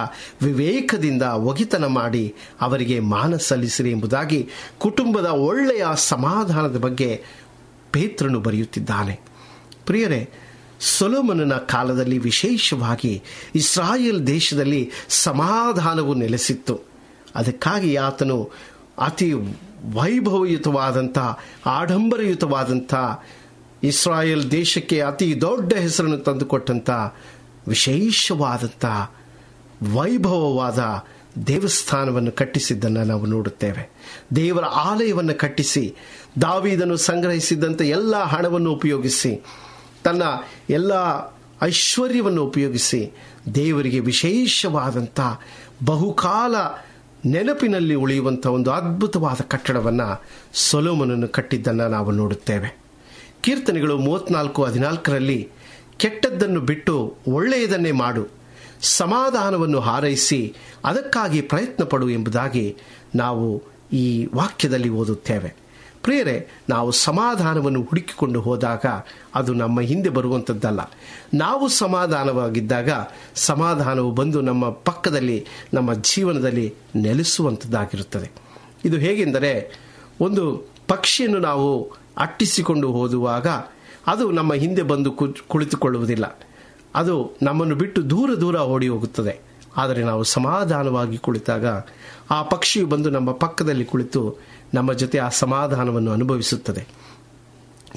ವಿವೇಕದಿಂದ 0.42 1.22
ಒಗಿತನ 1.22 1.86
ಮಾಡಿ 1.86 2.34
ಅವರಿಗೆ 2.60 3.00
ಮಾನ 3.00 3.36
ಸಲ್ಲಿಸಿರಿ 3.36 3.90
ಎಂಬುದಾಗಿ 3.90 4.48
ಕುಟುಂಬದ 4.78 5.26
ಒಳ್ಳೆಯ 5.26 5.84
ಸಮಾಧಾನದ 5.96 6.76
ಬಗ್ಗೆ 6.76 7.24
ಪೇತ್ರನು 7.92 8.40
ಬರೆಯುತ್ತಿದ್ದಾನೆ. 8.40 9.20
ಪ್ರಿಯರೇ, 9.86 10.30
ಸೊಲೋಮನನ 10.80 11.52
ಕಾಲದಲ್ಲಿ 11.52 12.18
ವಿಶೇಷವಾಗಿ 12.18 13.22
ಇಸ್ರಾಯೇಲ್ 13.54 14.26
ದೇಶದಲ್ಲಿ 14.26 14.90
ಸಮಾಧಾನವು 15.08 16.14
ನೆಲೆಸಿತ್ತು. 16.14 16.80
ಅದಕ್ಕಾಗಿ 17.34 17.96
ಆತನು 17.96 18.50
ಅತಿ 18.98 19.32
ವೈಭವಯುತವಾದಂಥ, 19.94 21.18
ಆಡಂಬರಯುತವಾದಂಥ, 21.66 22.94
ಇಸ್ರಾಯೇಲ್ 23.82 24.50
ದೇಶಕ್ಕೆ 24.50 25.00
ಅತಿ 25.00 25.40
ದೊಡ್ಡ 25.40 25.72
ಹೆಸರನ್ನು 25.72 26.18
ತಂದುಕೊಟ್ಟಂಥ, 26.18 26.90
ವಿಶೇಷವಾದಂಥ, 27.68 28.84
ವೈಭವವಾದ 29.94 30.78
ದೇವಸ್ಥಾನವನ್ನು 31.46 32.32
ಕಟ್ಟಿಸಿದ್ದನ್ನು 32.32 33.04
ನಾವು 33.04 33.26
ನೋಡುತ್ತೇವೆ. 33.26 33.90
ದೇವರ 34.36 34.64
ಆಲಯವನ್ನು 34.64 35.38
ಕಟ್ಟಿಸಿ 35.38 35.94
ದಾವಿದನ್ನು 36.42 36.96
ಸಂಗ್ರಹಿಸಿದ್ದಂಥ 36.96 37.82
ಎಲ್ಲ 37.82 38.22
ಹಣವನ್ನು 38.22 38.70
ಉಪಯೋಗಿಸಿ, 38.70 39.44
ತನ್ನ 40.04 40.22
ಎಲ್ಲ 40.70 40.92
ಐಶ್ವರ್ಯವನ್ನು 41.62 42.42
ಉಪಯೋಗಿಸಿ 42.42 43.12
ದೇವರಿಗೆ 43.54 44.00
ವಿಶೇಷವಾದಂಥ 44.00 45.20
ಬಹುಕಾಲ 45.84 46.54
ನೆನಪಿನಲ್ಲಿ 47.26 47.94
ಉಳಿಯುವಂಥ 47.94 48.46
ಒಂದು 48.46 48.70
ಅದ್ಭುತವಾದ 48.70 49.40
ಕಟ್ಟಡವನ್ನು 49.48 50.24
ಸೊಲೋಮನನ್ನು 50.54 51.28
ಕಟ್ಟಿದ್ದನ್ನು 51.28 51.88
ನಾವು 51.88 52.10
ನೋಡುತ್ತೇವೆ. 52.10 52.78
ಕೀರ್ತನೆಗಳು 53.40 53.98
ಮೂವತ್ನಾಲ್ಕು 53.98 54.64
ಹದಿನಾಲ್ಕರಲ್ಲಿ 54.64 55.48
ಕೆಟ್ಟದ್ದನ್ನು 55.96 56.60
ಬಿಟ್ಟು 56.60 57.16
ಒಳ್ಳೆಯದನ್ನೇ 57.28 57.90
ಮಾಡು, 57.90 58.28
ಸಮಾಧಾನವನ್ನು 58.82 59.80
ಹಾರೈಸಿ, 59.80 60.54
ಅದಕ್ಕಾಗಿ 60.84 61.40
ಪ್ರಯತ್ನ 61.40 61.84
ಪಡು 61.84 62.10
ಎಂಬುದಾಗಿ 62.10 62.76
ನಾವು 63.14 63.62
ಈ 63.92 64.28
ವಾಕ್ಯದಲ್ಲಿ 64.34 64.88
ಓದುತ್ತೇವೆ. 64.88 65.65
ಪ್ರಿಯರೇ 66.06 66.36
ನಾವು 66.68 66.90
ಸಮಾಧಾನವನ್ನು 66.90 67.82
ಹುಡುಕಿಕೊಂಡು 67.82 68.40
ಹೋದಾಗ 68.40 68.84
ಅದು 69.34 69.54
ನಮ್ಮ 69.54 69.80
ಹಿಂದೆ 69.80 70.08
ಬರುವಂಥದ್ದಲ್ಲ 70.08 70.80
ನಾವು 71.34 71.68
ಸಮಾಧಾನವಾಗಿದ್ದಾಗ 71.68 72.90
ಸಮಾಧಾನವು 73.34 74.10
ಬಂದು 74.10 74.40
ನಮ್ಮ 74.40 74.70
ಪಕ್ಕದಲ್ಲಿ, 74.70 75.38
ನಮ್ಮ 75.74 75.94
ಜೀವನದಲ್ಲಿ 75.94 76.66
ನೆಲೆಸುವಂಥದ್ದಾಗಿರುತ್ತದೆ 76.96 78.28
ಇದು 78.84 78.96
ಹೇಗೆಂದರೆ, 78.96 79.52
ಒಂದು 80.20 80.44
ಪಕ್ಷಿಯನ್ನು 80.88 81.38
ನಾವು 81.38 81.68
ಅಟ್ಟಿಸಿಕೊಂಡು 82.18 82.88
ಹೋದುವಾಗ 82.92 83.46
ಅದು 84.06 84.30
ನಮ್ಮ 84.30 84.54
ಹಿಂದೆ 84.54 84.82
ಬಂದು 84.82 85.10
ಕುಳಿತುಕೊಳ್ಳುವುದಿಲ್ಲ. 85.48 86.38
ಅದು 86.94 87.14
ನಮ್ಮನ್ನು 87.42 87.74
ಬಿಟ್ಟು 87.74 88.10
ದೂರ 88.10 88.30
ದೂರ 88.34 88.56
ಓಡಿ 88.56 88.88
ಹೋಗುತ್ತದೆ. 88.88 89.34
ಆದರೆ 89.76 90.02
ನಾವು 90.04 90.22
ಸಮಾಧಾನವಾಗಿ 90.22 91.18
ಕುಳಿತಾಗ 91.18 91.66
ಆ 92.30 92.42
ಪಕ್ಷಿಯು 92.42 92.86
ಬಂದು 92.86 93.10
ನಮ್ಮ 93.10 93.30
ಪಕ್ಕದಲ್ಲಿ 93.32 93.84
ಕುಳಿತು 93.84 94.22
ನಮ್ಮ 94.74 94.92
ಜೊತೆ 94.92 95.18
ಆ 95.18 95.28
ಸಮಾಧಾನವನ್ನು 95.28 96.12
ಅನುಭವಿಸುತ್ತದೆ. 96.12 96.86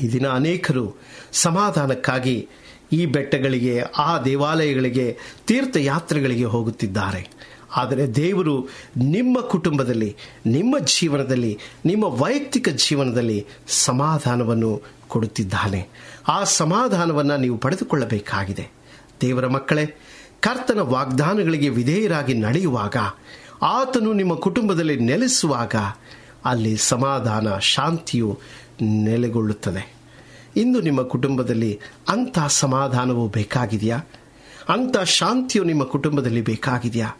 ಈ 0.02 0.12
ದಿನ 0.12 0.28
ಅನೇಕರು 0.28 0.96
ಸಮಾಧಾನಕ್ಕಾಗಿ 1.32 2.48
ಈ 2.92 3.06
ಬೆಟ್ಟಗಳಿಗೆ, 3.06 3.82
ಆ 3.98 4.22
ದೇವಾಲಯಗಳಿಗೆ, 4.22 5.18
ತೀರ್ಥಯಾತ್ರೆಗಳಿಗೆ 5.48 6.44
ಹೋಗುತ್ತಿದ್ದಾರೆ. 6.44 7.30
ಆದರೆ 7.76 8.16
ದೇವರು 8.16 8.68
ನಿಮ್ಮ 8.98 9.42
ಕುಟುಂಬದಲ್ಲಿ, 9.42 10.16
ನಿಮ್ಮ 10.46 10.80
ಜೀವನದಲ್ಲಿ, 10.80 11.60
ನಿಮ್ಮ 11.86 12.04
ವೈಯಕ್ತಿಕ 12.04 12.70
ಜೀವನದಲ್ಲಿ 12.70 13.46
ಸಮಾಧಾನವನ್ನು 13.68 14.82
ಕೊಡುತ್ತಿದ್ದಾನೆ. 15.08 15.88
ಆ 16.28 16.44
ಸಮಾಧಾನವನ್ನು 16.44 17.38
ನೀವು 17.38 17.58
ಪಡೆದುಕೊಳ್ಳಬೇಕಾಗಿದೆ. 17.58 18.70
ದೇವರ 19.22 19.48
ಮಕ್ಕಳೇ, 19.48 19.86
ಕರ್ತನ 20.40 20.80
ವಾಗ್ದಾನಗಳಿಗೆ 20.80 21.70
ವಿಧೇಯರಾಗಿ 21.70 22.34
ನಡೆಯುವಾಗ, 22.34 22.96
ಆತನು 23.62 24.14
ನಿಮ್ಮ 24.14 24.36
ಕುಟುಂಬದಲ್ಲಿ 24.36 24.96
ನೆಲೆಸುವಾಗ 24.96 25.76
ಅಲ್ಲಿ 26.46 26.78
ಸಮಾಧಾನ, 26.78 27.58
ಶಾಂತಿಯು 27.58 28.40
ನೆಲೆಗೊಳ್ಳುತ್ತದೆ. 28.82 29.94
ಇಂದು 30.56 30.82
ನಿಮ್ಮ 30.82 31.02
ಕುಟುಂಬದಲ್ಲಿ 31.02 31.80
ಅಂಥ 32.10 32.40
ಸಮಾಧಾನವು 32.48 33.28
ಬೇಕಾಗಿದೆಯಾ? 33.28 34.00
ಅಂಥ 34.70 34.98
ಶಾಂತಿಯು 34.98 35.64
ನಿಮ್ಮ 35.64 35.84
ಕುಟುಂಬದಲ್ಲಿ 35.84 36.42
ಬೇಕಾಗಿದೆಯಾ? 36.42 37.12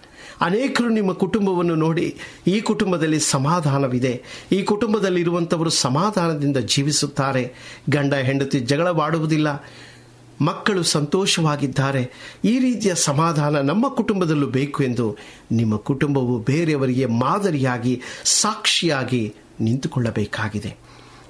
ಅನೇಕರು 0.42 0.90
ನಿಮ್ಮ 0.90 1.12
ಕುಟುಂಬವನ್ನು 1.12 1.76
ನೋಡಿ, 1.76 2.18
ಈ 2.48 2.62
ಕುಟುಂಬದಲ್ಲಿ 2.62 3.20
ಸಮಾಧಾನವಿದೆ, 3.20 4.24
ಈ 4.52 4.64
ಕುಟುಂಬದಲ್ಲಿ 4.64 5.22
ಇರುವಂಥವರು 5.22 5.70
ಸಮಾಧಾನದಿಂದ 5.70 6.58
ಜೀವಿಸುತ್ತಾರೆ. 6.58 7.54
ಗಂಡ, 7.90 8.14
ಹೆಂಡತಿ 8.14 8.60
ಜಗಳವಾಡುವುದಿಲ್ಲ 8.60 9.48
ಮಕ್ಕಳು 10.42 10.84
ಸಂತೋಷವಾಗಿದ್ದಾರೆ. 10.84 12.12
ಈ 12.46 12.60
ರೀತಿಯ 12.60 12.96
ಸಮಾಧಾನ 12.96 13.60
ನಮ್ಮ 13.60 13.90
ಕುಟುಂಬದಲ್ಲೂ 13.90 14.48
ಬೇಕು 14.48 14.84
ಎಂದು 14.84 15.18
ನಿಮ್ಮ 15.52 15.78
ಕುಟುಂಬವು 15.78 16.40
ಬೇರೆಯವರಿಗೆ 16.40 17.06
ಮಾದರಿಯಾಗಿ, 17.06 18.02
ಸಾಕ್ಷಿಯಾಗಿ 18.26 19.36
ನಿಂತುಕೊಳ್ಳಬೇಕಾಗಿದೆ. 19.62 20.78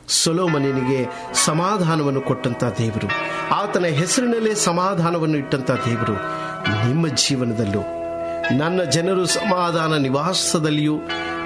ಸೊಲೋಮನಿಗೆ 0.07 1.05
ಸಮಾಧಾನವನ್ನು 1.33 2.21
ಕೊಟ್ಟಂತ 2.21 2.63
ದೇವರು, 2.63 3.07
ಆತನ 3.53 3.85
ಹೆಸರಿನಲ್ಲೇ 3.85 4.53
ಸಮಾಧಾನವನ್ನು 4.53 5.37
ಇಟ್ಟಂತ 5.37 5.71
ದೇವರು 5.71 6.13
ನಿಮ್ಮ 6.87 7.07
ಜೀವನದಲ್ಲೂ, 7.07 7.81
ನನ್ನ 8.57 8.83
ಜನರು 8.83 9.25
ಸಮಾಧಾನ 9.25 9.97
ನಿವಾಸದಲ್ಲಿಯೂ, 9.97 10.97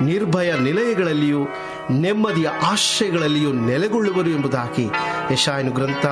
ನಿರ್ಭಯ 0.01 0.53
ನಿಲಯಗಳಲ್ಲಿಯೂ, 0.53 1.47
ನೆಮ್ಮದಿಯ 1.91 2.49
ಆಶ್ರಯಗಳಲ್ಲಿಯೂ 2.63 3.53
ನೆಲೆಗೊಳ್ಳುವರು 3.53 4.29
ಎಂಬುದಾಗಿ 4.29 4.85
ಯಶಾಯನು 5.31 5.71
ಗ್ರಂಥ 5.71 6.05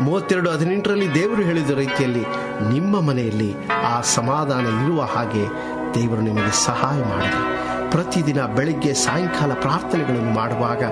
ಮೂವತ್ತೆರಡು 0.00 0.50
ಹದಿನೆಂಟರಲ್ಲಿ 0.50 1.14
ದೇವರು 1.14 1.42
ಹೇಳಿದ 1.42 1.70
ರೀತಿಯಲ್ಲಿ 1.70 2.24
ನಿಮ್ಮ 2.72 3.00
ಮನೆಯಲ್ಲಿ 3.00 3.54
ಆ 3.84 4.00
ಸಮಾಧಾನ 4.00 4.66
ಇರುವ 4.66 5.02
ಹಾಗೆ 5.02 5.46
ದೇವರು 5.94 6.20
ನಿಮಗೆ 6.20 6.64
ಸಹಾಯ 6.64 6.98
ಮಾಡಿದೆ. 7.02 7.66
ಪ್ರತಿದಿನ 7.90 8.46
ಬೆಳಿಗ್ಗೆ 8.46 8.94
ಸಾಯಂಕಾಲ 8.94 9.52
ಪ್ರಾರ್ಥನೆಗಳನ್ನು 9.52 10.34
ಮಾಡುವಾಗ, 10.34 10.82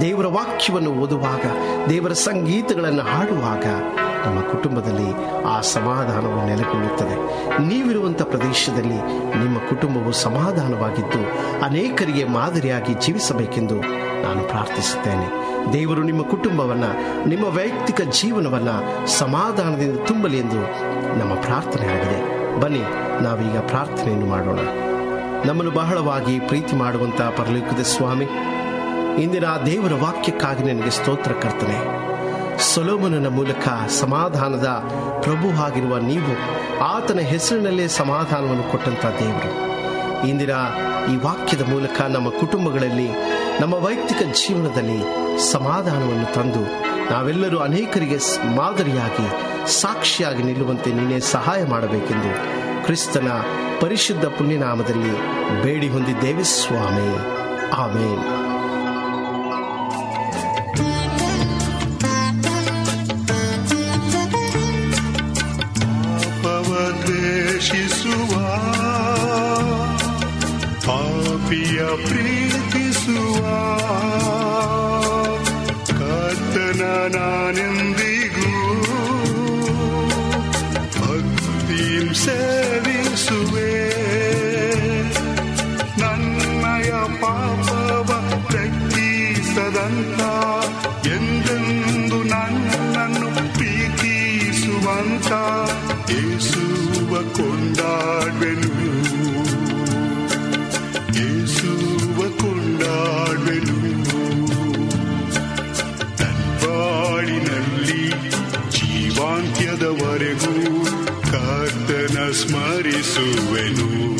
ದೇವರ 0.00 0.26
ವಾಕ್ಯವನ್ನು 0.26 0.90
ಓದುವಾಗ, 0.90 1.44
ದೇವರ 1.88 2.12
ಸಂಗೀತಗಳನ್ನು 2.12 3.02
ಹಾಡುವಾಗ 3.02 3.64
ನಮ್ಮ 4.26 4.40
ಕುಟುಂಬದಲ್ಲಿ 4.40 5.42
ಆ 5.44 5.60
ಸಮಾಧಾನವು 5.60 6.46
ನೆಲೆಗೊಳ್ಳುತ್ತದೆ. 6.46 7.16
ನೀವಿರುವಂಥ 7.68 8.22
ಪ್ರದೇಶದಲ್ಲಿ 8.22 8.98
ನಿಮ್ಮ 9.38 9.58
ಕುಟುಂಬವು 9.58 10.12
ಸಮಾಧಾನವಾಗಿದ್ದು, 10.12 11.18
ಅನೇಕರಿಗೆ 11.64 12.24
ಮಾದರಿಯಾಗಿ 12.24 12.94
ಜೀವಿಸಬೇಕೆಂದು 12.94 13.74
ನಾನು 14.22 14.48
ಪ್ರಾರ್ಥಿಸುತ್ತೇನೆ. 14.48 15.43
ದೇವರು 15.72 16.02
ನಿಮ್ಮ 16.02 16.22
ಕುಟುಂಬವನ್ನು, 16.22 17.28
ನಿಮ್ಮ 17.28 17.44
ವೈಯಕ್ತಿಕ 17.44 18.00
ಜೀವನವನ್ನು 18.00 19.06
ಸಮಾಧಾನದಿಂದ 19.06 19.98
ತುಂಬಲಿ 20.06 20.38
ಎಂದು 20.38 20.60
ನಮ್ಮ 21.18 21.34
ಪ್ರಾರ್ಥನೆ 21.34 21.86
ಆಗಿದೆ. 21.86 22.34
ಬನ್ನಿ, 22.60 22.82
ನಾವೀಗ 23.22 23.58
ಪ್ರಾರ್ಥನೆಯನ್ನು 23.58 24.26
ಮಾಡೋಣ. 24.26 24.58
ನಮ್ಮನ್ನು 25.44 25.72
ಬಹಳವಾಗಿ 25.72 26.38
ಪ್ರೀತಿ 26.38 26.76
ಮಾಡುವಂತ 26.76 27.22
ಪರಲೋಕದ 27.22 27.82
ಸ್ವಾಮಿ, 27.82 28.26
ಇಂದಿನ 29.22 29.44
ದೇವರ 29.66 29.92
ವಾಕ್ಯಕ್ಕಾಗಿ 29.94 30.72
ನನಗೆ 30.72 30.90
ಸ್ತೋತ್ರ 30.90 31.32
ಕರ್ತನೆ. 31.32 32.04
ಸೊಲೋಮನನ 32.62 33.26
ಮೂಲಕ 33.26 33.68
ಸಮಾಧಾನದ 33.88 34.66
ಪ್ರಭು 35.20 35.62
ಆಗಿರುವ 35.62 35.98
ನೀವು 35.98 36.32
ಆತನ 36.80 37.18
ಹೆಸರಿನಲ್ಲೇ 37.18 37.88
ಸಮಾಧಾನವನ್ನು 37.88 38.70
ಕೊಟ್ಟಂತಹ 38.70 39.10
ದೇವರು. 39.10 39.74
ಇಂದಿನ 40.28 40.50
ಈ 41.12 41.16
ವಾಕ್ಯದ 41.16 41.68
ಮೂಲಕ 41.68 42.00
ನಮ್ಮ 42.00 42.28
ಕುಟುಂಬಗಳಲ್ಲಿ, 42.28 43.08
ನಮ್ಮ 43.60 43.74
ವೈಯಕ್ತಿಕ 43.74 44.18
ಜೀವನದಲ್ಲಿ 44.18 45.23
ಸಮಾಧಾನವನ್ನು 45.38 46.34
ತಂದು 46.34 46.62
ನಾವೆಲ್ಲರೂ 47.10 47.58
ಅನೇಕರಿಗೆ 47.58 48.16
ಮಾದರಿಯಾಗಿ 48.56 49.54
ಸಾಕ್ಷಿಯಾಗಿ 49.80 50.42
ನಿಲ್ಲುವಂತೆ 50.42 50.92
ನೀನೇ 50.92 51.20
ಸಹಾಯ 51.20 51.64
ಮಾಡಬೇಕೆಂದು 51.64 52.64
ಕ್ರಿಸ್ತನ 52.84 53.28
ಪರಿಶುದ್ಧ 53.80 54.24
ಪುಣ್ಯನಾಮದಲ್ಲಿ 54.24 55.12
ಬೇಡಿ 55.62 55.88
ಹೊಂದಿದ್ದೇವೆ 55.88 56.44
ಸ್ವಾಮಿ. 56.44 57.18
ಆಮೇನ್. 57.70 58.53
ಪ್ರೀತಿಸುವಂತ 95.34 96.10
ಯೇಸುವ 96.10 97.32
ಕೊಂಡಾಡ್ವೆನು. 97.32 99.04
ಯೇಸುವ 101.14 102.40
ಕೊಂಡಾಡ್ವೆನು. 102.40 103.78
ಬಾಳಿನಲ್ಲಿ 106.66 108.30
ಜೀವಾಂತ್ಯದವರೆಗೂ 108.70 110.86
ಕರ್ತನ 111.22 112.30
ಸ್ಮರಿಸುವೆನು. 112.30 114.13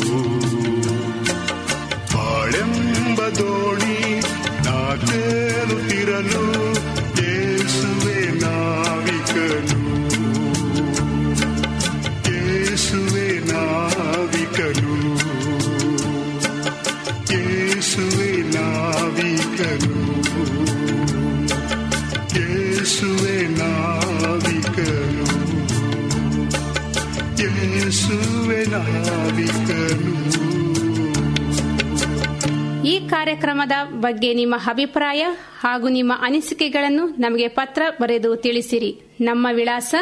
ನಾವಿಕನು. 29.05 30.05
ಈ 32.85 33.07
ಕಾರ್ಯಕ್ರಮದ 33.09 33.71
ಬಗ್ಗೆ 33.89 34.33
ನಿಮ್ಮ 34.33 34.55
ಅಭಿಪ್ರಾಯ 34.55 35.25
ಹಾಗೂ 35.59 35.87
ನಿಮ್ಮ 35.87 36.13
ಅನಿಸಿಕೆಗಳನ್ನು 36.21 37.07
ನಮಗೆ 37.07 37.47
ಪತ್ರ 37.47 37.81
ಬರೆದು 38.01 38.35
ತಿಳಿಸಿರಿ. 38.35 39.01
ನಮ್ಮ 39.21 39.47
ವಿಳಾಸ 39.53 39.95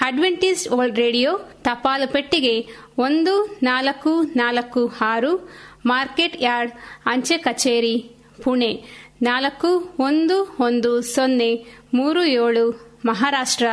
ಅಡ್ವೆಂಟಿಸ್ಟ್ 0.00 0.72
ವರ್ಲ್ಡ್ 0.72 0.98
ರೇಡಿಯೋ 0.98 1.38
ತಪಾಲು 1.62 2.12
ಪೆಟ್ಟಿಗೆ 2.12 2.66
ಒಂದು 2.98 3.58
ನಾಲ್ಕು 3.62 4.22
ನಾಲ್ಕು 4.22 4.92
ಆರು, 5.00 5.52
ಮಾರ್ಕೆಟ್ 5.86 6.42
ಯಾರ್ಡ್, 6.42 6.72
ಅಂಚೆ 7.06 7.36
ಕಚೇರಿ 7.36 8.10
ಪುಣೆ. 8.44 8.84
ನಾಲ್ಕು, 9.22 9.96
ಒಂದು 9.98 10.56
ಒಂದು, 10.60 11.00
ಸೊನ್ನೆ, 11.00 11.54
ಮೂರು, 11.94 12.24
ಏಳು, 12.24 12.98
ಮಹಾರಾಷ್ಟ್ರ, 13.04 13.66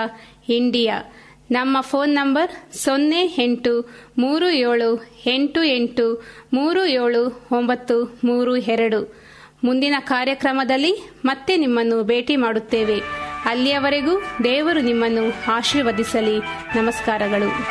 ಇಂಡಿಯಾ. 0.49 1.03
ನಮ್ಮ 1.51 1.81
ಫೋನ್ 1.81 2.15
ನಂಬರ್ 2.15 2.75
ಸೊನ್ನೆ, 2.77 3.35
ಎಂಟು, 3.37 3.89
ಮೂರು, 4.17 4.49
ಏಳು, 4.49 5.13
ಎಂಟು 5.25 5.63
ಎಂಟು, 5.63 6.25
ಮೂರು, 6.53 6.85
ಏಳು, 6.85 7.47
ಒಂಬತ್ತು, 7.51 8.19
ಮೂರು, 8.23 8.57
ಎರಡು. 8.57 9.27
ಮುಂದಿನ 9.63 9.95
ಕಾರ್ಯಕ್ರಮದಲ್ಲಿ 9.99 11.09
ಮತ್ತೆ 11.25 11.57
ನಿಮ್ಮನ್ನು 11.57 12.03
ಭೇಟಿ 12.03 12.35
ಮಾಡುತ್ತೇವೆ. 12.35 13.01
ಅಲ್ಲಿಯವರೆಗೂ 13.45 14.21
ದೇವರು 14.43 14.81
ನಿಮ್ಮನ್ನು 14.81 15.51
ಆಶೀರ್ವದಿಸಲಿ. 15.51 16.39
ನಮಸ್ಕಾರಗಳು. 16.77 17.69